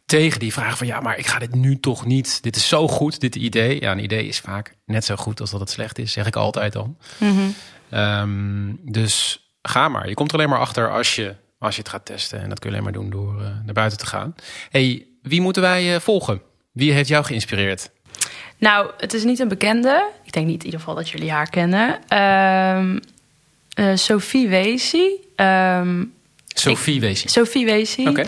tegen 0.05 0.39
die 0.39 0.53
vragen 0.53 0.77
van... 0.77 0.87
ja, 0.87 0.99
maar 0.99 1.17
ik 1.17 1.27
ga 1.27 1.39
dit 1.39 1.55
nu 1.55 1.79
toch 1.79 2.05
niet. 2.05 2.43
Dit 2.43 2.55
is 2.55 2.67
zo 2.67 2.87
goed, 2.87 3.19
dit 3.19 3.35
idee. 3.35 3.81
Ja, 3.81 3.91
een 3.91 4.03
idee 4.03 4.27
is 4.27 4.39
vaak 4.39 4.75
net 4.85 5.05
zo 5.05 5.15
goed 5.15 5.41
als 5.41 5.51
dat 5.51 5.59
het 5.59 5.69
slecht 5.69 5.99
is, 5.99 6.11
zeg 6.11 6.25
ik 6.25 6.35
altijd 6.35 6.73
dan. 6.73 6.97
Mhm. 7.17 7.49
Ehm, 7.89 8.73
dus 8.81 9.43
ga 9.61 9.89
maar. 9.89 10.07
Je 10.07 10.13
komt 10.13 10.31
er 10.31 10.37
alleen 10.37 10.49
maar 10.49 10.59
achter 10.59 10.91
als 10.91 11.15
je, 11.15 11.35
als 11.59 11.75
je 11.75 11.81
het 11.81 11.89
gaat 11.89 12.05
testen. 12.05 12.41
En 12.41 12.49
dat 12.49 12.59
kun 12.59 12.69
je 12.69 12.75
alleen 12.75 12.91
maar 12.91 13.01
doen 13.01 13.09
door 13.09 13.41
eh, 13.41 13.47
naar 13.65 13.73
buiten 13.73 13.97
te 13.97 14.05
gaan. 14.05 14.35
hey, 14.69 15.05
wie 15.21 15.41
moeten 15.41 15.61
wij 15.61 15.95
eh, 15.95 16.01
volgen? 16.01 16.41
Wie 16.71 16.91
heeft 16.91 17.09
jou 17.09 17.25
geïnspireerd? 17.25 17.91
Nou, 18.57 18.91
het 18.97 19.13
is 19.13 19.23
niet 19.23 19.39
een 19.39 19.47
bekende. 19.47 20.09
Ik 20.23 20.31
denk 20.31 20.45
niet 20.45 20.59
in 20.59 20.65
ieder 20.65 20.79
geval 20.79 20.95
dat 20.95 21.09
jullie 21.09 21.31
haar 21.31 21.49
kennen. 21.49 21.99
Ehm, 22.07 22.99
eh, 23.73 23.95
Sophie 23.95 24.47
Weesie. 24.47 25.31
Ehm, 25.35 26.03
Sophie 26.55 26.99
Weesie. 26.99 27.29
Sophie 27.29 27.65
Weesie. 27.65 28.09
Oké. 28.09 28.25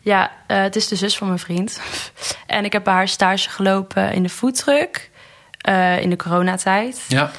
Ja, 0.00 0.32
eh, 0.46 0.60
het 0.62 0.76
is 0.76 0.88
de 0.88 0.96
zus 0.96 1.16
van 1.16 1.26
mijn 1.26 1.38
vriend. 1.38 1.80
en 2.46 2.64
ik 2.64 2.72
heb 2.72 2.84
bij 2.84 2.92
haar 2.94 3.08
stage 3.08 3.48
gelopen 3.50 4.12
in 4.12 4.22
de 4.22 4.28
foodtruck. 4.28 5.10
eh, 5.58 6.00
in 6.02 6.10
de 6.10 6.16
coronatijd. 6.16 7.04
Ja, 7.08 7.30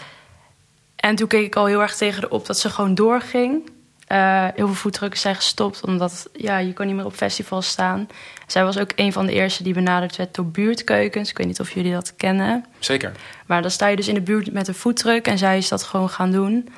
En 0.95 1.15
toen 1.15 1.27
keek 1.27 1.45
ik 1.45 1.55
al 1.55 1.65
heel 1.65 1.81
erg 1.81 1.95
tegen 1.95 2.21
de 2.21 2.29
op 2.29 2.45
dat 2.45 2.59
ze 2.59 2.69
gewoon 2.69 2.95
doorging. 2.95 3.69
Eh, 4.07 4.47
heel 4.55 4.65
veel 4.65 4.75
foodtruckers 4.75 5.21
zijn 5.21 5.35
gestopt, 5.35 5.85
omdat 5.85 6.29
ja, 6.33 6.57
je 6.57 6.73
kon 6.73 6.85
niet 6.85 6.95
meer 6.95 7.05
op 7.05 7.13
festivals 7.15 7.67
staan. 7.67 8.07
Zij 8.47 8.63
was 8.63 8.77
ook 8.77 8.91
een 8.95 9.13
van 9.13 9.25
de 9.25 9.31
eerste 9.33 9.63
die 9.63 9.73
benaderd 9.73 10.15
werd 10.15 10.35
door 10.35 10.45
buurtkeukens. 10.45 11.29
Ik 11.29 11.37
weet 11.37 11.47
niet 11.47 11.59
of 11.59 11.71
jullie 11.71 11.91
dat 11.91 12.15
kennen. 12.15 12.65
zeker. 12.79 13.11
Maar 13.45 13.61
dan 13.61 13.71
sta 13.71 13.87
je 13.87 13.95
dus 13.95 14.07
in 14.07 14.13
de 14.13 14.21
buurt 14.21 14.51
met 14.51 14.67
een 14.67 14.73
foodtruck 14.73 15.27
en 15.27 15.37
zij 15.37 15.57
is 15.57 15.67
dat 15.67 15.83
gewoon 15.83 16.09
gaan 16.09 16.31
doen. 16.31 16.69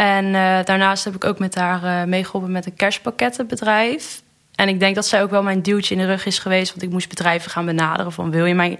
En 0.00 0.34
eh, 0.34 0.64
daarnaast 0.64 1.04
heb 1.04 1.14
ik 1.14 1.24
ook 1.24 1.38
met 1.38 1.54
haar 1.54 1.84
eh, 1.84 2.06
meegeholpen 2.08 2.52
met 2.52 2.66
een 2.66 2.74
kerstpakkettenbedrijf. 2.74 4.22
En 4.54 4.68
ik 4.68 4.80
denk 4.80 4.94
dat 4.94 5.06
zij 5.06 5.22
ook 5.22 5.30
wel 5.30 5.42
mijn 5.42 5.62
duwtje 5.62 5.94
in 5.94 6.00
de 6.00 6.06
rug 6.06 6.26
is 6.26 6.38
geweest. 6.38 6.70
Want 6.70 6.82
ik 6.82 6.90
moest 6.90 7.08
bedrijven 7.08 7.50
gaan 7.50 7.66
benaderen 7.66 8.12
van 8.12 8.30
wil 8.30 8.44
je 8.44 8.54
mijn 8.54 8.78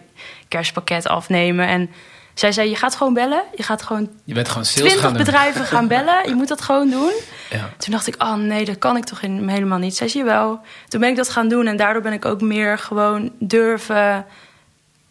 kerstpakket 0.49 1.07
afnemen? 1.07 1.67
En 1.67 1.91
zij 2.35 2.53
zei 2.53 2.69
je 2.69 2.77
gaat 2.77 2.97
gewoon 2.97 3.15
bellen. 3.15 3.43
Je 3.57 3.63
gaat 3.63 3.83
gewoon 3.83 4.11
Je 4.25 4.35
bent 4.35 4.49
gewoon 4.49 4.65
sales 4.65 4.93
gaan 4.93 4.99
twintig 4.99 5.17
doen. 5.17 5.25
bedrijven 5.25 5.65
gaan 5.65 5.89
bellen. 5.89 6.29
Je 6.29 6.35
moet 6.35 6.49
dat 6.49 6.61
gewoon 6.61 6.91
doen. 6.91 7.13
Ja. 7.51 7.71
Toen 7.79 7.93
dacht 7.93 8.07
ik, 8.07 8.23
oh 8.23 8.35
nee, 8.35 8.65
dat 8.65 8.79
kan 8.79 8.97
ik 8.97 9.05
toch 9.05 9.21
helemaal 9.21 9.79
niet. 9.79 9.97
Zij 9.97 10.09
zei, 10.09 10.25
wel. 10.25 10.61
Toen 10.89 11.01
ben 11.01 11.09
ik 11.09 11.17
dat 11.17 11.29
gaan 11.29 11.49
doen 11.49 11.67
en 11.67 11.77
daardoor 11.77 12.03
ben 12.03 12.13
ik 12.13 12.25
ook 12.25 12.41
meer 12.41 12.79
gewoon 12.79 13.33
durven... 13.39 14.27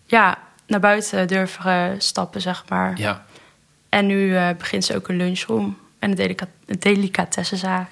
Ja, 0.06 0.38
naar 0.68 0.80
buiten 0.80 1.28
durven 1.28 1.72
eh, 1.72 1.90
stappen, 1.98 2.42
zeg 2.42 2.64
maar. 2.70 2.94
ja. 2.98 3.26
En 3.90 4.06
nu 4.06 4.38
begint 4.58 4.86
ze 4.86 4.96
ook 4.96 5.08
een 5.08 5.18
lunchroom 5.18 5.78
en 6.00 6.20
een 6.20 6.80
delicatessenzaak. 6.80 7.92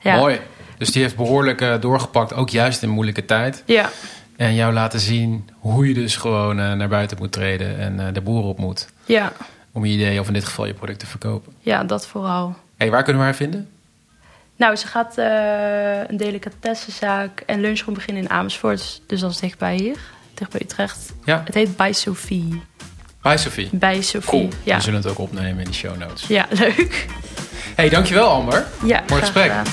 Ja. 0.00 0.16
Mooi. 0.16 0.40
Dus 0.78 0.92
die 0.92 1.02
heeft 1.02 1.16
behoorlijk 1.16 1.60
eh, 1.60 1.80
doorgepakt, 1.80 2.34
ook 2.34 2.50
juist 2.50 2.82
in 2.82 2.88
moeilijke 2.88 3.24
tijd. 3.24 3.62
Ja, 3.66 3.90
En 4.36 4.54
jou 4.54 4.72
laten 4.72 5.00
zien 5.00 5.48
hoe 5.58 5.88
je 5.88 5.94
dus 5.94 6.16
gewoon 6.16 6.58
eh, 6.60 6.72
naar 6.72 6.88
buiten 6.88 7.16
moet 7.18 7.32
treden 7.32 7.78
en 7.78 8.06
eh, 8.06 8.14
de 8.14 8.20
boer 8.20 8.44
op 8.44 8.58
moet. 8.58 8.88
ja, 9.04 9.32
Om 9.72 9.84
je 9.84 9.92
idee, 9.92 10.20
of 10.20 10.26
in 10.26 10.32
dit 10.32 10.44
geval 10.44 10.66
je 10.66 10.74
product 10.74 10.98
te 10.98 11.06
verkopen. 11.06 11.52
ja, 11.60 11.84
dat 11.84 12.06
vooral. 12.06 12.56
hey, 12.76 12.90
waar 12.90 13.02
kunnen 13.02 13.22
we 13.22 13.28
haar 13.28 13.36
vinden? 13.36 13.68
Nou, 14.56 14.76
ze 14.76 14.86
gaat 14.86 15.16
een 16.10 16.16
delicatessenzaak 16.16 17.40
en 17.46 17.60
lunchroom 17.60 17.94
beginnen 17.94 18.22
in 18.22 18.30
Amersfoort. 18.30 19.00
Dus 19.06 19.20
dat 19.20 19.30
is 19.30 19.36
dichtbij 19.38 19.76
hier, 19.76 19.96
dicht 20.34 20.50
bij 20.50 20.60
Utrecht. 20.60 21.12
Ja, 21.24 21.42
Het 21.44 21.54
heet 21.54 21.76
Bij 21.76 21.92
Sophie. 21.92 22.62
bij 23.22 23.36
Sophie. 23.36 23.68
Bij 23.72 24.02
Sophie, 24.02 24.30
Cool. 24.30 24.48
ja. 24.62 24.76
We 24.76 24.82
zullen 24.82 25.00
het 25.02 25.10
ook 25.10 25.18
opnemen 25.18 25.58
in 25.64 25.70
de 25.70 25.72
show 25.76 25.98
notes. 25.98 26.26
Ja, 26.26 26.46
leuk. 26.50 27.06
Hey, 27.80 27.88
dankjewel 27.88 28.28
Amber. 28.28 28.66
Ja, 28.84 29.02
graag 29.06 29.18
gesprek. 29.18 29.50
gedaan. 29.50 29.64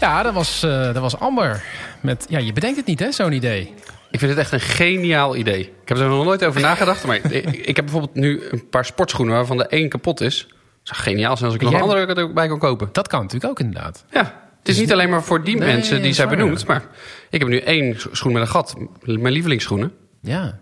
Ja, 0.00 0.22
dat 0.22 0.34
was, 0.34 0.62
eh, 0.62 0.84
dat 0.84 0.96
was 0.96 1.18
Amber. 1.18 1.62
Met, 2.00 2.26
ja, 2.28 2.38
je 2.38 2.52
bedenkt 2.52 2.76
het 2.76 2.86
niet 2.86 3.00
hè, 3.00 3.12
zo'n 3.12 3.32
idee. 3.32 3.74
Ik 4.10 4.18
vind 4.18 4.30
het 4.30 4.40
echt 4.40 4.52
een 4.52 4.60
geniaal 4.60 5.36
idee. 5.36 5.60
Ik 5.60 5.88
heb 5.88 5.98
er 5.98 6.08
nog 6.08 6.24
nooit 6.24 6.44
over 6.44 6.60
nagedacht. 6.60 7.04
Maar 7.04 7.16
ik, 7.16 7.46
ik 7.70 7.76
heb 7.76 7.84
bijvoorbeeld 7.84 8.14
nu 8.14 8.42
een 8.50 8.68
paar 8.68 8.84
sportschoenen 8.84 9.34
waarvan 9.34 9.56
de 9.56 9.66
één 9.66 9.88
kapot 9.88 10.20
is. 10.20 10.46
Dat 10.48 10.96
zou 10.96 11.00
geniaal 11.00 11.36
zijn 11.36 11.50
als 11.50 11.54
ik 11.54 11.60
er 11.60 11.70
nog 11.70 11.74
een 11.74 11.90
andere 11.90 12.14
er 12.14 12.22
ook 12.22 12.34
bij 12.34 12.48
kan 12.48 12.58
kopen. 12.58 12.88
Dat 12.92 13.08
kan 13.08 13.20
natuurlijk 13.20 13.50
ook 13.50 13.60
inderdaad. 13.60 14.04
Ja, 14.10 14.34
het 14.58 14.68
is 14.68 14.78
niet 14.78 14.92
alleen 14.92 15.10
maar 15.10 15.22
voor 15.22 15.44
die 15.44 15.56
Nee, 15.56 15.72
mensen 15.72 16.02
die 16.02 16.12
zij 16.12 16.28
benoemd. 16.28 16.66
Maar 16.66 16.82
ik 17.30 17.38
heb 17.40 17.48
nu 17.48 17.58
één 17.58 17.96
schoen 18.12 18.32
met 18.32 18.42
een 18.42 18.48
gat. 18.48 18.76
Mijn 19.02 19.32
lievelingsschoenen. 19.32 19.92
Ja. 20.20 20.60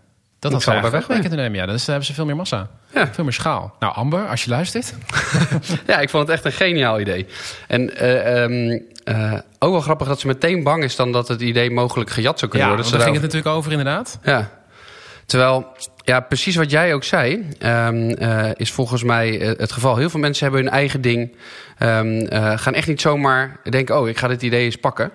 Dat 0.50 0.52
had 0.52 0.62
ze 0.62 0.70
eigenlijk 0.70 1.06
weg 1.06 1.16
weg 1.16 1.26
kunnen 1.26 1.44
nemen. 1.44 1.60
Ja, 1.60 1.66
dan 1.66 1.78
hebben 1.86 2.04
ze 2.04 2.14
veel 2.14 2.24
meer 2.24 2.36
massa. 2.36 2.68
Ja. 2.94 3.08
Veel 3.12 3.24
meer 3.24 3.32
schaal. 3.32 3.74
Nou, 3.78 3.94
Amber, 3.94 4.26
als 4.28 4.44
je 4.44 4.50
luistert. 4.50 4.94
Ja, 5.86 5.98
ik 6.00 6.10
vond 6.10 6.22
het 6.28 6.36
echt 6.36 6.44
een 6.44 6.52
geniaal 6.52 7.00
idee. 7.00 7.26
En 7.68 7.96
eh, 7.96 8.42
ehm, 8.42 8.78
eh, 9.04 9.32
ook 9.58 9.70
wel 9.72 9.80
grappig 9.80 10.06
dat 10.08 10.20
ze 10.20 10.26
meteen 10.26 10.62
bang 10.62 10.82
is 10.84 10.96
dan 10.96 11.12
dat 11.12 11.28
het 11.28 11.40
idee 11.40 11.70
mogelijk 11.70 12.10
gejat 12.10 12.38
zou 12.38 12.50
kunnen 12.50 12.68
Ja, 12.68 12.74
worden. 12.74 12.90
want 12.90 13.02
daar 13.02 13.06
Dat 13.06 13.16
ging 13.16 13.22
het 13.22 13.32
natuurlijk 13.32 13.56
over 13.56 13.70
inderdaad. 13.70 14.18
Ja. 14.22 14.50
Terwijl, 15.26 15.66
ja, 16.04 16.20
precies 16.20 16.56
wat 16.56 16.70
jij 16.70 16.94
ook 16.94 17.04
zei, 17.04 17.48
ehm, 17.58 18.10
eh, 18.10 18.50
is 18.54 18.72
volgens 18.72 19.02
mij 19.02 19.54
het 19.58 19.72
geval. 19.72 19.96
Heel 19.96 20.10
veel 20.10 20.20
mensen 20.20 20.44
hebben 20.44 20.64
hun 20.64 20.72
eigen 20.72 21.00
ding. 21.00 21.36
ehm, 21.78 22.18
eh, 22.20 22.58
gaan 22.58 22.74
echt 22.74 22.86
niet 22.88 23.00
zomaar 23.00 23.60
denken, 23.70 24.00
oh, 24.00 24.08
ik 24.08 24.18
ga 24.18 24.28
dit 24.28 24.42
idee 24.42 24.64
eens 24.64 24.76
pakken. 24.76 25.10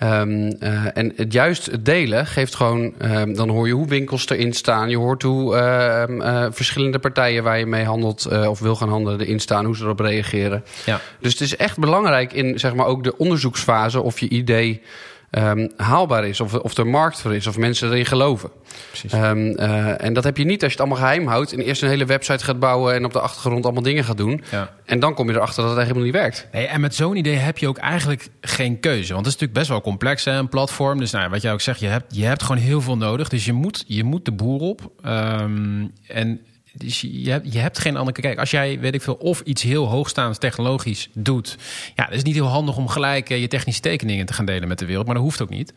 Ehm, 0.00 0.52
eh, 0.60 0.96
en 0.96 1.12
het 1.16 1.32
juist 1.32 1.66
het 1.66 1.84
delen 1.84 2.26
geeft 2.26 2.54
gewoon... 2.54 2.94
ehm, 2.98 3.34
dan 3.34 3.48
hoor 3.48 3.66
je 3.66 3.72
hoe 3.72 3.88
winkels 3.88 4.28
erin 4.28 4.52
staan. 4.52 4.90
Je 4.90 4.96
hoort 4.96 5.22
hoe 5.22 5.56
ehm, 5.56 6.20
eh, 6.20 6.46
verschillende 6.50 6.98
partijen 6.98 7.42
waar 7.42 7.58
je 7.58 7.66
mee 7.66 7.84
handelt... 7.84 8.24
eh, 8.24 8.48
of 8.48 8.58
wil 8.58 8.76
gaan 8.76 8.88
handelen 8.88 9.20
erin 9.20 9.40
staan, 9.40 9.64
hoe 9.64 9.76
ze 9.76 9.84
erop 9.84 10.00
reageren. 10.00 10.64
Ja. 10.86 11.00
Dus 11.18 11.32
het 11.32 11.40
is 11.40 11.56
echt 11.56 11.78
belangrijk 11.78 12.32
in 12.32 12.58
zeg 12.58 12.74
maar, 12.74 12.86
ook 12.86 13.04
de 13.04 13.16
onderzoeksfase... 13.16 14.00
of 14.02 14.20
je 14.20 14.28
idee 14.28 14.82
ehm, 15.30 15.68
haalbaar 15.76 16.26
is, 16.26 16.40
of, 16.40 16.54
of 16.54 16.76
er 16.76 16.86
markt 16.86 17.20
voor 17.20 17.34
is... 17.34 17.46
of 17.46 17.58
mensen 17.58 17.90
erin 17.90 18.06
geloven. 18.06 18.50
Precies. 18.88 19.12
Ehm, 19.12 19.50
eh, 19.50 20.04
en 20.04 20.12
dat 20.12 20.24
heb 20.24 20.36
je 20.36 20.44
niet 20.44 20.62
als 20.62 20.72
je 20.72 20.78
het 20.78 20.88
allemaal 20.88 21.08
geheim 21.08 21.26
houdt... 21.26 21.52
en 21.52 21.60
eerst 21.60 21.82
een 21.82 21.88
hele 21.88 22.04
website 22.04 22.44
gaat 22.44 22.58
bouwen... 22.58 22.94
en 22.94 23.04
op 23.04 23.12
de 23.12 23.20
achtergrond 23.20 23.64
allemaal 23.64 23.82
dingen 23.82 24.04
gaat 24.04 24.16
doen. 24.16 24.42
Ja. 24.50 24.70
En 24.84 25.00
dan 25.00 25.14
kom 25.14 25.28
je 25.28 25.34
erachter 25.34 25.62
dat 25.62 25.72
het 25.72 25.82
helemaal 25.82 26.04
niet 26.04 26.12
werkt. 26.12 26.48
Nee, 26.52 26.66
en 26.66 26.80
met 26.80 26.94
zo'n 26.94 27.16
idee 27.16 27.36
heb 27.36 27.58
je 27.58 27.68
ook 27.68 27.78
eigenlijk 27.78 28.28
geen 28.40 28.80
keuze. 28.80 29.12
Want 29.12 29.26
het 29.26 29.34
is 29.34 29.40
natuurlijk 29.40 29.58
best 29.58 29.68
wel 29.68 29.80
complex, 29.80 30.24
hè, 30.24 30.32
een 30.32 30.48
platform. 30.48 30.98
Dus 30.98 31.10
nou, 31.10 31.30
wat 31.30 31.42
jij 31.42 31.52
ook 31.52 31.60
zegt, 31.60 31.80
je 31.80 31.86
hebt, 31.86 32.16
je 32.16 32.24
hebt 32.24 32.42
gewoon 32.42 32.62
heel 32.62 32.80
veel 32.80 32.96
nodig. 32.96 33.28
Dus 33.28 33.44
je 33.44 33.52
moet, 33.52 33.84
je 33.86 34.04
moet 34.04 34.24
de 34.24 34.32
boer 34.32 34.60
op. 34.60 34.90
Ehm, 35.02 35.86
en 36.06 36.40
dus 36.74 37.00
je, 37.00 37.30
hebt, 37.30 37.52
je 37.52 37.58
hebt 37.58 37.78
geen 37.78 37.96
andere... 37.96 38.20
Kijk, 38.20 38.38
als 38.38 38.50
jij, 38.50 38.78
weet 38.80 38.94
ik 38.94 39.02
veel, 39.02 39.14
of 39.14 39.40
iets 39.40 39.62
heel 39.62 39.86
hoogstaands 39.86 40.38
technologisch 40.38 41.08
doet... 41.14 41.56
Ja, 41.94 42.04
het 42.04 42.14
is 42.14 42.22
niet 42.22 42.34
heel 42.34 42.46
handig 42.46 42.76
om 42.76 42.88
gelijk 42.88 43.30
eh, 43.30 43.40
je 43.40 43.48
technische 43.48 43.80
tekeningen 43.80 44.26
te 44.26 44.32
gaan 44.32 44.44
delen 44.44 44.68
met 44.68 44.78
de 44.78 44.86
wereld. 44.86 45.06
Maar 45.06 45.14
dat 45.14 45.24
hoeft 45.24 45.42
ook 45.42 45.48
niet. 45.50 45.74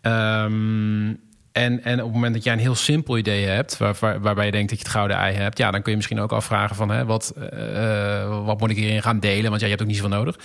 Ehm, 0.00 1.14
en, 1.52 1.84
en 1.84 1.98
op 1.98 2.04
het 2.04 2.14
moment 2.14 2.34
dat 2.34 2.44
jij 2.44 2.52
een 2.52 2.58
heel 2.58 2.74
simpel 2.74 3.18
idee 3.18 3.44
hebt, 3.46 3.76
waar, 3.76 3.96
waar- 4.00 4.20
waarbij 4.20 4.44
je 4.44 4.50
denkt 4.50 4.68
dat 4.68 4.78
je 4.78 4.84
het 4.84 4.94
gouden 4.94 5.16
ei 5.16 5.34
hebt, 5.34 5.58
ja, 5.58 5.70
dan 5.70 5.82
kun 5.82 5.90
je 5.90 5.96
misschien 5.96 6.20
ook 6.20 6.32
afvragen 6.32 6.76
van 6.76 6.90
hè, 6.90 7.04
wat, 7.04 7.34
eh, 7.52 8.44
wat 8.44 8.60
moet 8.60 8.70
ik 8.70 8.76
hierin 8.76 9.02
gaan 9.02 9.20
delen? 9.20 9.48
Want 9.50 9.60
ja, 9.60 9.66
je 9.66 9.72
hebt 9.72 9.80
ook 9.82 9.88
niet 9.88 9.96
zoveel 9.96 10.16
nodig. 10.16 10.38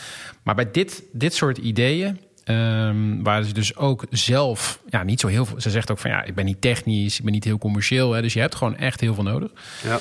Maar 0.44 0.56
bij 0.56 0.72
dit, 0.72 1.04
dit 1.12 1.34
soort 1.34 1.58
ideeën, 1.58 2.20
ehm, 2.43 3.21
waar 3.23 3.43
ze 3.43 3.54
dus 3.54 3.75
ook 3.75 4.06
zelf, 4.10 4.80
ja, 4.89 5.04
niet 5.04 5.19
zo 5.19 5.27
heel 5.27 5.45
veel. 5.45 5.62
Ze 5.62 5.69
zegt 5.69 5.91
ook 5.91 5.99
van 5.99 6.12
ja, 6.12 6.23
ik 6.23 6.36
ben 6.36 6.45
niet 6.45 6.62
technisch, 6.62 7.17
ik 7.17 7.23
ben 7.23 7.34
niet 7.34 7.43
heel 7.43 7.58
commercieel. 7.58 8.12
Hè, 8.12 8.21
dus 8.21 8.34
je 8.34 8.39
hebt 8.39 8.56
gewoon 8.56 8.77
echt 8.77 8.99
heel 8.99 9.13
veel 9.13 9.23
nodig. 9.23 9.51
Ja. 9.84 9.99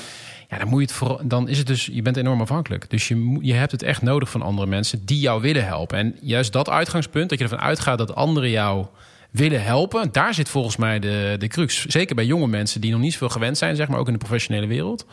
Ja, 0.49 0.59
dan 0.59 0.69
moet 0.69 0.81
je 0.81 0.87
het 0.87 0.95
vooral, 0.95 1.21
dan 1.23 1.49
is 1.49 1.59
het 1.59 1.67
dus, 1.67 1.89
je 1.93 2.03
bent 2.03 2.17
enorm 2.17 2.41
afhankelijk. 2.41 2.91
Dus 2.91 3.09
je, 3.09 3.39
je 3.41 3.55
hebt 3.55 3.73
het 3.73 3.83
echt 3.83 4.03
nodig 4.03 4.31
van 4.31 4.43
andere 4.43 4.67
mensen 4.67 5.05
die 5.05 5.21
jou 5.21 5.41
willen 5.41 5.65
helpen. 5.65 5.99
En 5.99 6.17
juist 6.21 6.53
dat 6.53 6.69
uitgangspunt, 6.69 7.29
dat 7.29 7.39
je 7.39 7.45
ervan 7.45 7.61
uitgaat 7.61 7.99
dat 7.99 8.15
anderen 8.15 8.51
jou 8.51 8.87
willen 9.31 9.63
helpen, 9.63 10.13
daar 10.13 10.35
zit 10.35 10.49
volgens 10.49 10.77
mij 10.77 10.99
de, 10.99 11.37
de 11.39 11.49
crux. 11.49 11.85
Zeker 11.87 12.15
bij 12.15 12.25
jonge 12.25 12.47
mensen 12.47 12.81
die 12.81 12.91
nog 12.91 13.01
niet 13.01 13.13
zoveel 13.13 13.29
gewend 13.29 13.59
zijn, 13.59 13.77
zeg 13.77 13.89
maar 13.89 13.99
ook 13.99 14.07
in 14.07 14.13
de 14.13 14.19
professionele 14.19 14.67
wereld. 14.67 15.07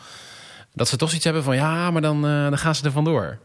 Dat 0.74 0.88
ze 0.88 0.96
toch 0.96 1.08
zoiets 1.08 1.24
hebben 1.24 1.44
van 1.44 1.56
ja, 1.56 1.90
maar 1.90 2.02
dan, 2.02 2.26
eh, 2.26 2.42
dan 2.42 2.58
gaan 2.58 2.74
ze 2.74 2.84
er 2.84 2.92
vandoor. 2.92 3.38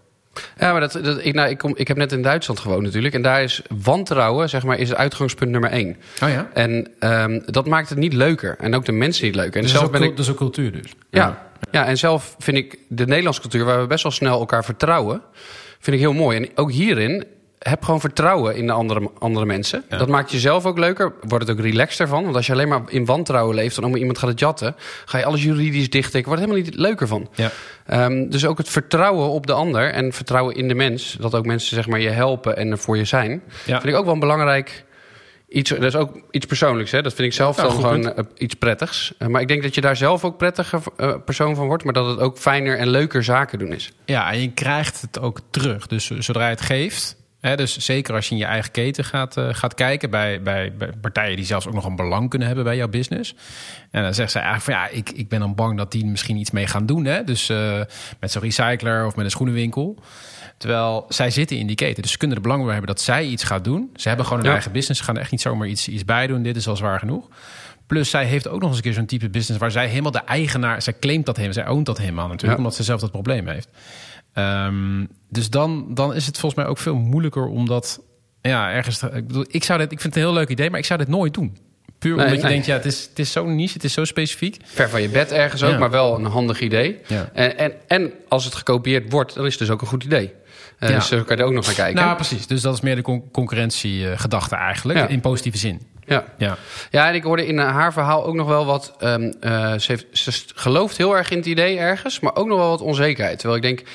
Ja, 0.58 0.72
maar 0.72 0.82
dat, 0.82 1.00
dat, 1.04 1.26
ik, 1.26 1.34
nou, 1.34 1.50
ik, 1.50 1.58
kom, 1.58 1.74
ik 1.76 1.88
heb 1.88 1.98
net 1.98 2.12
in 2.12 2.22
Duitsland 2.22 2.60
gewoond 2.60 2.82
natuurlijk. 2.82 3.14
En 3.14 3.22
daar 3.22 3.44
is 3.44 3.62
wantrouwen, 3.84 4.50
zeg 4.50 4.64
maar, 4.64 4.78
is 4.78 4.90
het 4.90 4.98
uitgangspunt 4.98 5.52
nummer 5.52 5.70
één. 5.70 5.98
Oh 6.24 6.30
ja. 6.30 6.50
En 6.54 6.88
ehm, 7.00 7.40
dat 7.46 7.68
maakt 7.68 7.90
het 7.90 7.98
niet 7.98 8.14
leuker. 8.14 8.56
En 8.60 8.76
ook 8.76 8.86
de 8.86 8.92
mensen 8.92 9.26
niet 9.26 9.36
leuker. 9.36 9.62
En 9.62 9.70
zelf 9.70 9.92
ben 9.92 10.02
ik, 10.02 10.10
dat 10.10 10.26
is 10.26 10.32
ook 10.32 10.38
cultuur 10.38 10.72
dus. 10.72 10.94
ja, 11.10 11.52
ja, 11.72 11.86
en 11.86 11.98
zelf 11.98 12.36
vind 12.40 12.58
ik 12.58 12.78
de 12.88 13.06
Nederlandse 13.06 13.42
cultuur, 13.42 13.66
waar 13.66 13.82
we 13.82 13.88
best 13.88 14.04
wel 14.04 14.12
snel 14.12 14.40
elkaar 14.40 14.66
vertrouwen, 14.66 15.22
vind 15.80 15.96
ik 15.96 16.02
heel 16.02 16.14
mooi. 16.14 16.38
En 16.38 16.50
ook 16.56 16.72
hierin 16.72 17.26
heb 17.70 17.84
gewoon 17.84 18.00
vertrouwen 18.00 18.56
in 18.56 18.66
de 18.68 18.72
andere, 18.72 19.10
andere 19.20 19.46
mensen. 19.46 19.84
Ja. 19.90 19.98
Dat 19.98 20.08
maakt 20.08 20.32
jezelf 20.32 20.66
ook 20.66 20.78
leuker. 20.78 21.14
Wordt 21.28 21.48
het 21.48 21.58
ook 21.58 21.64
relaxter 21.64 22.08
van. 22.08 22.24
Want 22.24 22.36
als 22.36 22.46
je 22.46 22.54
alleen 22.54 22.68
maar 22.68 22.82
in 22.88 23.06
wantrouwen 23.06 23.56
leeft 23.56 23.78
en 23.78 23.84
om 23.84 23.96
iemand 23.96 24.18
gaat 24.18 24.30
het 24.30 24.40
jatten, 24.40 24.76
ga 25.06 25.18
je 25.18 25.26
alles 25.26 25.44
juridisch 25.44 25.90
dichttikken. 25.90 26.32
Wordt 26.32 26.46
helemaal 26.46 26.64
niet 26.66 26.76
leuker 26.76 27.08
van. 27.08 27.30
Ja. 27.36 27.52
Ehm, 27.86 28.30
dus 28.30 28.46
ook 28.46 28.58
het 28.58 28.70
vertrouwen 28.70 29.30
op 29.30 29.48
de 29.48 29.54
ander 29.54 29.92
en 29.92 30.14
vertrouwen 30.14 30.56
in 30.56 30.68
de 30.68 30.74
mens. 30.76 31.18
Dat 31.20 31.36
ook 31.36 31.46
mensen 31.46 31.76
zeg 31.76 31.88
maar, 31.88 32.00
je 32.00 32.10
helpen 32.10 32.58
en 32.58 32.72
er 32.72 32.78
voor 32.78 32.98
je 32.98 33.06
zijn. 33.06 33.42
Ja. 33.66 33.82
Vind 33.82 33.94
ik 33.94 34.00
ook 34.00 34.06
wel 34.06 34.14
een 34.14 34.20
belangrijk 34.20 34.84
iets. 35.50 35.70
Dat 35.70 35.84
is 35.84 35.96
ook 35.96 36.22
iets 36.32 36.46
persoonlijks. 36.46 36.92
Hè? 36.92 37.02
Dat 37.02 37.14
vind 37.14 37.28
ik 37.28 37.34
zelf 37.34 37.56
dan 37.56 37.72
gewoon 37.72 38.02
punt. 38.02 38.16
eh, 38.16 38.24
iets 38.38 38.54
prettigs. 38.56 39.14
Eh, 39.18 39.28
maar 39.28 39.42
ik 39.42 39.48
denk 39.48 39.64
dat 39.64 39.76
je 39.76 39.82
daar 39.82 39.96
zelf 39.96 40.24
ook 40.26 40.38
prettiger 40.38 40.82
eh, 40.98 41.14
persoon 41.26 41.56
van 41.56 41.68
wordt. 41.68 41.84
Maar 41.84 41.94
dat 41.94 42.08
het 42.08 42.20
ook 42.20 42.38
fijner 42.38 42.78
en 42.78 42.88
leuker 42.90 43.24
zaken 43.24 43.60
doen 43.60 43.74
is. 43.74 43.92
Ja, 44.06 44.32
en 44.32 44.42
je 44.42 44.52
krijgt 44.52 45.02
het 45.02 45.20
ook 45.20 45.40
terug. 45.50 45.88
Dus 45.88 46.08
zodra 46.08 46.44
je 46.44 46.50
het 46.50 46.62
geeft. 46.62 47.16
Dus 47.44 47.78
zeker 47.78 48.16
als 48.16 48.28
je 48.28 48.32
in 48.32 48.38
je 48.38 48.46
eigen 48.46 48.72
keten 48.72 49.06
gaat, 49.06 49.38
eh, 49.38 49.48
gaat 49.52 49.74
kijken 49.74 50.10
bij, 50.10 50.42
bij, 50.42 50.74
partijen 51.02 51.36
die 51.36 51.46
zelfs 51.46 51.68
ook 51.68 51.74
nog 51.74 51.86
een 51.86 51.96
belang 51.96 52.30
kunnen 52.30 52.48
hebben 52.48 52.66
bij 52.66 52.76
jouw 52.76 52.88
business. 52.88 53.36
En 53.92 54.04
dan 54.04 54.14
zegt 54.14 54.32
zij 54.32 54.42
eigenlijk 54.42 54.80
van 54.80 54.90
ja, 54.90 54.98
ik, 55.00 55.10
ik 55.10 55.30
ben 55.30 55.40
dan 55.40 55.56
bang 55.56 55.78
dat 55.78 55.92
die 55.92 56.06
misschien 56.06 56.38
iets 56.38 56.52
mee 56.52 56.68
gaan 56.68 56.86
doen. 56.86 57.06
Hè? 57.06 57.24
Dus 57.24 57.50
eh, 57.50 57.82
met 58.20 58.32
zo'n 58.32 58.42
recycler 58.42 59.06
of 59.06 59.16
met 59.16 59.26
een 59.26 59.32
schoenenwinkel. 59.32 59.98
Terwijl 60.64 61.06
zij 61.10 61.30
zitten 61.30 61.58
in 61.58 61.68
die 61.68 61.76
keten. 61.76 62.02
Dus 62.02 62.12
ze 62.12 62.18
kunnen 62.18 62.38
er 62.38 62.44
belang 62.44 62.64
bij 62.64 62.72
hebben 62.74 62.90
dat 62.96 63.02
zij 63.02 63.26
iets 63.26 63.44
gaat 63.44 63.64
doen. 63.64 63.90
Ze 63.96 64.08
hebben 64.08 64.26
gewoon 64.26 64.40
een 64.42 64.48
Ja. 64.48 64.54
eigen 64.54 64.72
business. 64.72 65.00
Ze 65.00 65.06
gaan 65.06 65.16
er 65.16 65.22
echt 65.22 65.32
niet 65.32 65.42
zomaar 65.42 65.68
iets, 65.68 65.88
iets 65.88 66.06
bij 66.06 66.28
doen. 66.28 66.44
Dit 66.44 66.56
is 66.56 66.68
al 66.68 66.76
zwaar 66.76 67.00
genoeg. 67.00 67.28
Plus 67.88 68.10
zij 68.10 68.26
heeft 68.26 68.48
ook 68.48 68.60
nog 68.60 68.68
eens 68.70 68.78
een 68.78 68.84
keer 68.84 68.94
zo'n 68.94 69.06
type 69.06 69.30
business 69.30 69.60
waar 69.62 69.72
zij 69.72 69.88
helemaal 69.88 70.12
de 70.12 70.22
eigenaar, 70.26 70.82
zij 70.82 70.94
claimt 71.00 71.26
dat 71.26 71.36
helemaal, 71.38 71.64
zij 71.64 71.68
oont 71.68 71.86
dat 71.86 71.98
helemaal 71.98 72.28
natuurlijk, 72.28 72.52
Ja. 72.52 72.58
omdat 72.58 72.76
ze 72.76 72.84
zelf 72.84 73.00
dat 73.02 73.12
probleem 73.12 73.48
heeft. 73.48 73.68
Ehm, 74.34 75.06
dus 75.30 75.50
dan, 75.50 75.86
dan 75.94 76.14
is 76.14 76.26
het 76.26 76.38
volgens 76.40 76.62
mij 76.62 76.70
ook 76.72 76.78
veel 76.78 76.96
moeilijker 76.96 77.46
om 77.48 77.66
dat 77.68 78.02
ja, 78.42 78.72
ergens. 78.72 78.98
te- 78.98 79.12
ik, 79.14 79.28
bedoel, 79.28 79.46
ik, 79.48 79.64
zou 79.64 79.80
dit, 79.80 79.92
ik 79.92 80.02
vind 80.02 80.14
het 80.16 80.24
een 80.24 80.30
heel 80.30 80.40
leuk 80.40 80.50
idee, 80.50 80.70
maar 80.70 80.80
ik 80.80 80.86
zou 80.86 81.00
dit 81.00 81.08
nooit 81.08 81.34
doen. 81.34 81.58
Puur 82.00 82.16
Nee, 82.16 82.26
omdat 82.26 82.38
je 82.38 82.44
nee. 82.44 82.52
denkt, 82.54 82.66
ja, 82.68 82.74
het 82.76 82.86
is, 82.86 83.06
het 83.10 83.20
is 83.20 83.32
zo 83.32 83.46
niche, 83.46 83.74
het 83.74 83.84
is 83.84 83.94
zo 83.94 84.04
specifiek. 84.06 84.58
Ver 84.66 84.90
van 84.90 85.02
je 85.02 85.10
bed 85.10 85.32
ergens 85.32 85.64
ook, 85.64 85.72
Ja. 85.72 85.78
maar 85.78 85.92
wel 85.92 86.16
een 86.16 86.26
handig 86.26 86.60
idee. 86.60 87.00
Ja. 87.08 87.30
En, 87.34 87.58
en, 87.58 87.72
en 87.88 88.12
als 88.28 88.46
het 88.46 88.56
gekopieerd 88.56 89.12
wordt, 89.12 89.34
dan 89.34 89.46
is 89.46 89.52
het 89.52 89.60
dus 89.60 89.70
ook 89.70 89.82
een 89.82 89.88
goed 89.88 90.04
idee. 90.04 90.34
Eh, 90.84 90.90
Ja. 90.90 90.96
Dus 90.96 91.08
zo 91.08 91.24
kan 91.24 91.36
je 91.36 91.42
er 91.42 91.48
ook 91.48 91.54
nog 91.56 91.66
naar 91.66 91.76
kijken. 91.76 92.02
Nou, 92.04 92.16
precies. 92.16 92.48
Dus 92.48 92.62
dat 92.62 92.74
is 92.74 92.82
meer 92.82 92.96
de 92.96 93.02
con- 93.02 93.32
concurrentiegedachte 93.32 94.56
eigenlijk, 94.56 95.00
Ja. 95.00 95.08
in 95.08 95.20
positieve 95.22 95.58
zin. 95.58 95.82
ja. 96.06 96.24
Ja. 96.38 96.58
Ja, 96.90 97.08
en 97.08 97.16
ik 97.16 97.24
hoorde 97.24 97.48
in 97.48 97.60
eh, 97.60 97.72
haar 97.72 97.94
verhaal 97.94 98.26
ook 98.26 98.34
nog 98.36 98.48
wel 98.48 98.66
wat. 98.66 98.94
ehm, 99.00 99.32
eh, 99.40 99.74
ze, 99.74 99.92
heeft, 99.92 100.06
ze 100.12 100.44
gelooft 100.56 100.98
heel 100.98 101.18
erg 101.18 101.30
in 101.30 101.38
het 101.38 101.46
idee 101.46 101.78
ergens, 101.78 102.20
maar 102.20 102.36
ook 102.36 102.48
nog 102.48 102.58
wel 102.58 102.70
wat 102.70 102.82
onzekerheid. 102.82 103.40
Terwijl 103.40 103.62
ik 103.64 103.68
denk, 103.68 103.90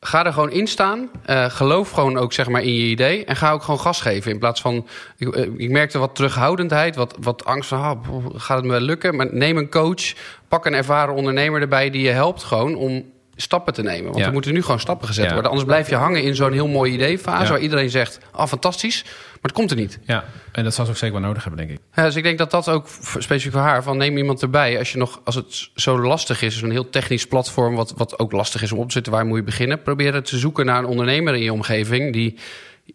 ga 0.00 0.26
er 0.26 0.32
gewoon 0.32 0.50
in 0.50 0.66
staan. 0.66 1.08
eh, 1.24 1.44
geloof 1.50 1.90
gewoon 1.90 2.16
ook 2.18 2.32
zeg 2.32 2.48
maar 2.48 2.62
in 2.62 2.74
je 2.74 2.84
idee. 2.84 3.24
En 3.24 3.36
ga 3.36 3.50
ook 3.52 3.62
gewoon 3.62 3.80
gas 3.80 4.00
geven. 4.00 4.30
In 4.32 4.38
plaats 4.38 4.60
van. 4.60 4.86
Ik, 5.16 5.34
eh, 5.34 5.42
ik 5.56 5.70
merkte 5.70 5.98
wat 5.98 6.14
terughoudendheid, 6.14 6.96
wat, 6.96 7.14
wat 7.20 7.44
angst 7.44 7.68
van. 7.68 7.78
ah, 7.82 7.98
gaat 8.34 8.56
het 8.56 8.66
me 8.66 8.70
wel 8.72 8.80
lukken? 8.80 9.16
Maar 9.16 9.28
neem 9.30 9.56
een 9.56 9.70
coach. 9.70 10.12
Pak 10.48 10.66
een 10.66 10.74
ervaren 10.74 11.14
ondernemer 11.14 11.60
erbij 11.60 11.90
die 11.90 12.02
je 12.02 12.10
helpt 12.10 12.42
gewoon 12.42 12.74
om 12.76 13.04
stappen 13.36 13.74
te 13.74 13.82
nemen. 13.82 14.04
Want 14.04 14.18
Ja. 14.18 14.26
er 14.26 14.32
moeten 14.32 14.52
nu 14.52 14.62
gewoon 14.62 14.80
stappen 14.80 15.06
gezet 15.06 15.24
Ja. 15.24 15.32
worden. 15.32 15.50
Anders 15.50 15.68
blijf 15.68 15.88
je 15.88 15.94
hangen 15.94 16.22
in 16.22 16.34
zo'n 16.34 16.52
heel 16.52 16.68
mooi 16.68 16.92
ideefase 16.92 17.42
Ja. 17.44 17.50
waar 17.50 17.60
iedereen 17.60 17.90
zegt: 17.90 18.18
ah, 18.32 18.46
fantastisch. 18.46 19.02
Maar 19.04 19.52
het 19.52 19.52
komt 19.52 19.70
er 19.70 19.76
niet. 19.76 19.98
ja, 20.04 20.24
en 20.52 20.64
dat 20.64 20.74
zal 20.74 20.84
ze 20.84 20.90
ook 20.90 20.96
zeker 20.96 21.14
wel 21.20 21.26
nodig 21.26 21.44
hebben, 21.44 21.66
denk 21.66 21.78
ik. 21.78 21.84
Ja, 21.94 22.04
dus 22.04 22.16
ik 22.16 22.22
denk 22.22 22.38
dat 22.38 22.50
dat 22.50 22.68
ook 22.68 22.86
specifiek 23.18 23.52
voor 23.52 23.60
haar, 23.60 23.82
van 23.82 23.96
neem 23.96 24.16
iemand 24.16 24.42
erbij. 24.42 24.78
Als, 24.78 24.92
je 24.92 24.98
nog, 24.98 25.20
als 25.24 25.34
het 25.34 25.70
zo 25.74 25.98
lastig 26.00 26.42
is, 26.42 26.58
zo'n 26.58 26.70
heel 26.70 26.90
technisch 26.90 27.26
platform, 27.26 27.74
wat, 27.74 27.92
wat 27.96 28.18
ook 28.18 28.32
lastig 28.32 28.62
is 28.62 28.72
om 28.72 28.78
op 28.78 28.86
te 28.86 28.92
zetten, 28.92 29.12
waar 29.12 29.26
moet 29.26 29.38
je 29.38 29.44
beginnen? 29.44 29.82
Probeer 29.82 30.14
het 30.14 30.24
te 30.24 30.38
zoeken 30.38 30.66
naar 30.66 30.78
een 30.78 30.84
ondernemer 30.86 31.34
in 31.34 31.42
je 31.42 31.52
omgeving 31.52 32.12
die 32.12 32.38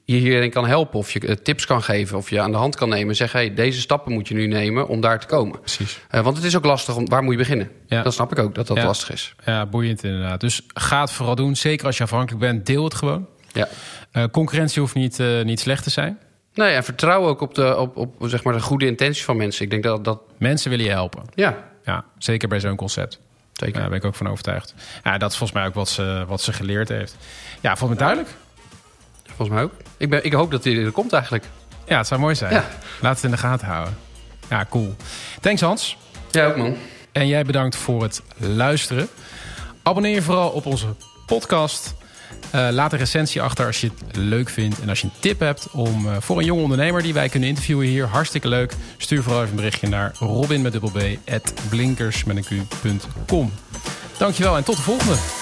je 0.06 0.16
hierin 0.16 0.50
kan 0.50 0.68
helpen. 0.68 1.00
Of 1.00 1.12
je 1.12 1.20
eh, 1.20 1.36
tips 1.36 1.66
kan 1.66 1.84
geven. 1.84 2.18
Of 2.18 2.30
je 2.30 2.40
aan 2.42 2.52
de 2.52 2.58
hand 2.58 2.76
kan 2.76 2.90
nemen. 2.90 3.10
En 3.10 3.16
zeggen, 3.16 3.40
hey, 3.40 3.54
deze 3.54 3.80
stappen 3.80 4.12
moet 4.14 4.28
je 4.28 4.34
nu 4.34 4.48
nemen 4.48 4.88
om 4.88 5.02
daar 5.02 5.20
te 5.20 5.28
komen. 5.28 5.60
Precies. 5.60 6.00
Eh, 6.10 6.22
want 6.22 6.36
het 6.38 6.46
is 6.46 6.56
ook 6.58 6.66
lastig. 6.66 6.96
Om, 6.96 7.10
waar 7.10 7.24
moet 7.24 7.32
je 7.32 7.38
beginnen? 7.38 7.72
Ja. 7.88 8.02
Dat 8.04 8.14
snap 8.14 8.32
ik 8.32 8.40
ook, 8.40 8.56
dat 8.56 8.68
dat 8.68 8.78
Ja. 8.78 8.86
lastig 8.86 9.12
is. 9.12 9.36
Ja, 9.46 9.66
boeiend 9.66 10.04
inderdaad. 10.04 10.40
Dus 10.42 10.62
ga 10.74 11.02
het 11.02 11.12
vooral 11.12 11.36
doen. 11.36 11.56
Zeker 11.56 11.86
als 11.86 11.98
je 11.98 12.04
afhankelijk 12.04 12.40
bent, 12.42 12.66
deel 12.66 12.84
het 12.84 12.94
gewoon. 12.94 13.28
Ja. 13.54 13.68
Eh, 14.12 14.24
concurrentie 14.32 14.82
hoeft 14.82 14.96
niet, 14.96 15.20
niet 15.44 15.60
slecht 15.60 15.84
te 15.84 15.90
zijn. 15.90 16.20
Nee, 16.54 16.74
en 16.74 16.84
vertrouw 16.84 17.26
ook 17.28 17.42
op 17.42 17.56
de, 17.56 17.78
op, 17.78 17.98
op, 17.98 18.16
zeg 18.22 18.44
maar 18.44 18.54
de 18.54 18.60
goede 18.62 18.86
intenties 18.86 19.24
van 19.24 19.38
mensen. 19.38 19.64
Ik 19.64 19.70
denk 19.70 19.84
dat 19.84 20.04
dat... 20.04 20.22
Mensen 20.38 20.70
willen 20.70 20.86
je 20.86 20.92
helpen. 20.92 21.24
Ja, 21.34 21.58
Ja, 21.86 22.06
zeker 22.18 22.48
bij 22.48 22.60
zo'n 22.60 22.76
concept. 22.76 23.20
zeker. 23.54 23.80
Daar 23.80 23.90
ben 23.90 23.98
ik 23.98 24.06
ook 24.06 24.16
van 24.16 24.28
overtuigd. 24.30 24.74
Ja, 25.04 25.18
dat 25.18 25.32
is 25.32 25.38
volgens 25.38 25.60
mij 25.60 25.68
ook 25.68 25.74
wat 25.74 25.90
ze, 25.90 26.24
wat 26.28 26.42
ze 26.42 26.54
geleerd 26.54 26.90
heeft. 26.90 27.16
Ja, 27.62 27.76
volgens 27.76 28.00
mij 28.00 28.08
duidelijk. 28.08 28.38
Volgens 29.40 29.58
mij 29.58 29.68
ook. 29.68 29.74
Ik, 29.98 30.10
ben, 30.10 30.26
ik 30.26 30.34
hoop 30.34 30.52
dat 30.52 30.64
hij 30.64 30.78
er 30.78 30.92
komt 30.92 31.14
eigenlijk. 31.14 31.46
Ja, 31.88 31.98
het 31.98 32.08
zou 32.08 32.20
mooi 32.20 32.36
zijn. 32.36 32.54
Ja. 32.54 32.66
Laat 33.02 33.16
het 33.16 33.24
in 33.24 33.32
de 33.32 33.38
gaten 33.38 33.68
houden. 33.68 33.98
Ja, 34.50 34.66
cool. 34.70 34.96
Thanks 35.42 35.62
Hans. 35.62 35.98
Ja, 36.32 36.46
ook 36.46 36.58
man. 36.58 36.76
En 37.12 37.28
jij 37.28 37.44
bedankt 37.44 37.76
voor 37.76 38.04
het 38.04 38.22
luisteren. 38.38 39.08
Abonneer 39.84 40.14
je 40.14 40.22
vooral 40.22 40.50
op 40.50 40.66
onze 40.66 40.88
podcast. 41.26 41.96
Eh, 42.52 42.68
laat 42.72 42.94
een 42.94 43.00
recensie 43.00 43.42
achter 43.42 43.66
als 43.66 43.82
je 43.82 43.92
het 44.08 44.16
leuk 44.16 44.50
vindt. 44.50 44.82
En 44.82 44.90
als 44.90 45.02
je 45.02 45.08
een 45.08 45.20
tip 45.20 45.40
hebt 45.40 45.72
om, 45.72 46.08
eh, 46.08 46.16
voor 46.20 46.38
een 46.38 46.46
jonge 46.46 46.62
ondernemer 46.62 47.02
die 47.02 47.14
wij 47.14 47.30
kunnen 47.30 47.50
interviewen 47.50 47.86
hier. 47.86 48.06
Hartstikke 48.06 48.48
leuk. 48.48 48.74
Stuur 48.98 49.24
vooral 49.24 49.40
even 49.40 49.52
een 49.52 49.58
berichtje 49.62 49.88
naar 49.88 50.12
robin 50.20 50.62
met 50.62 50.72
dubbel 50.72 50.92
b 50.92 51.32
at 51.32 51.54
blinkers 51.70 52.24
met 52.24 52.38
een 52.38 52.68
q.com. 52.72 53.52
Dankjewel 54.18 54.58
en 54.58 54.64
tot 54.64 54.76
de 54.76 54.82
volgende. 54.82 55.39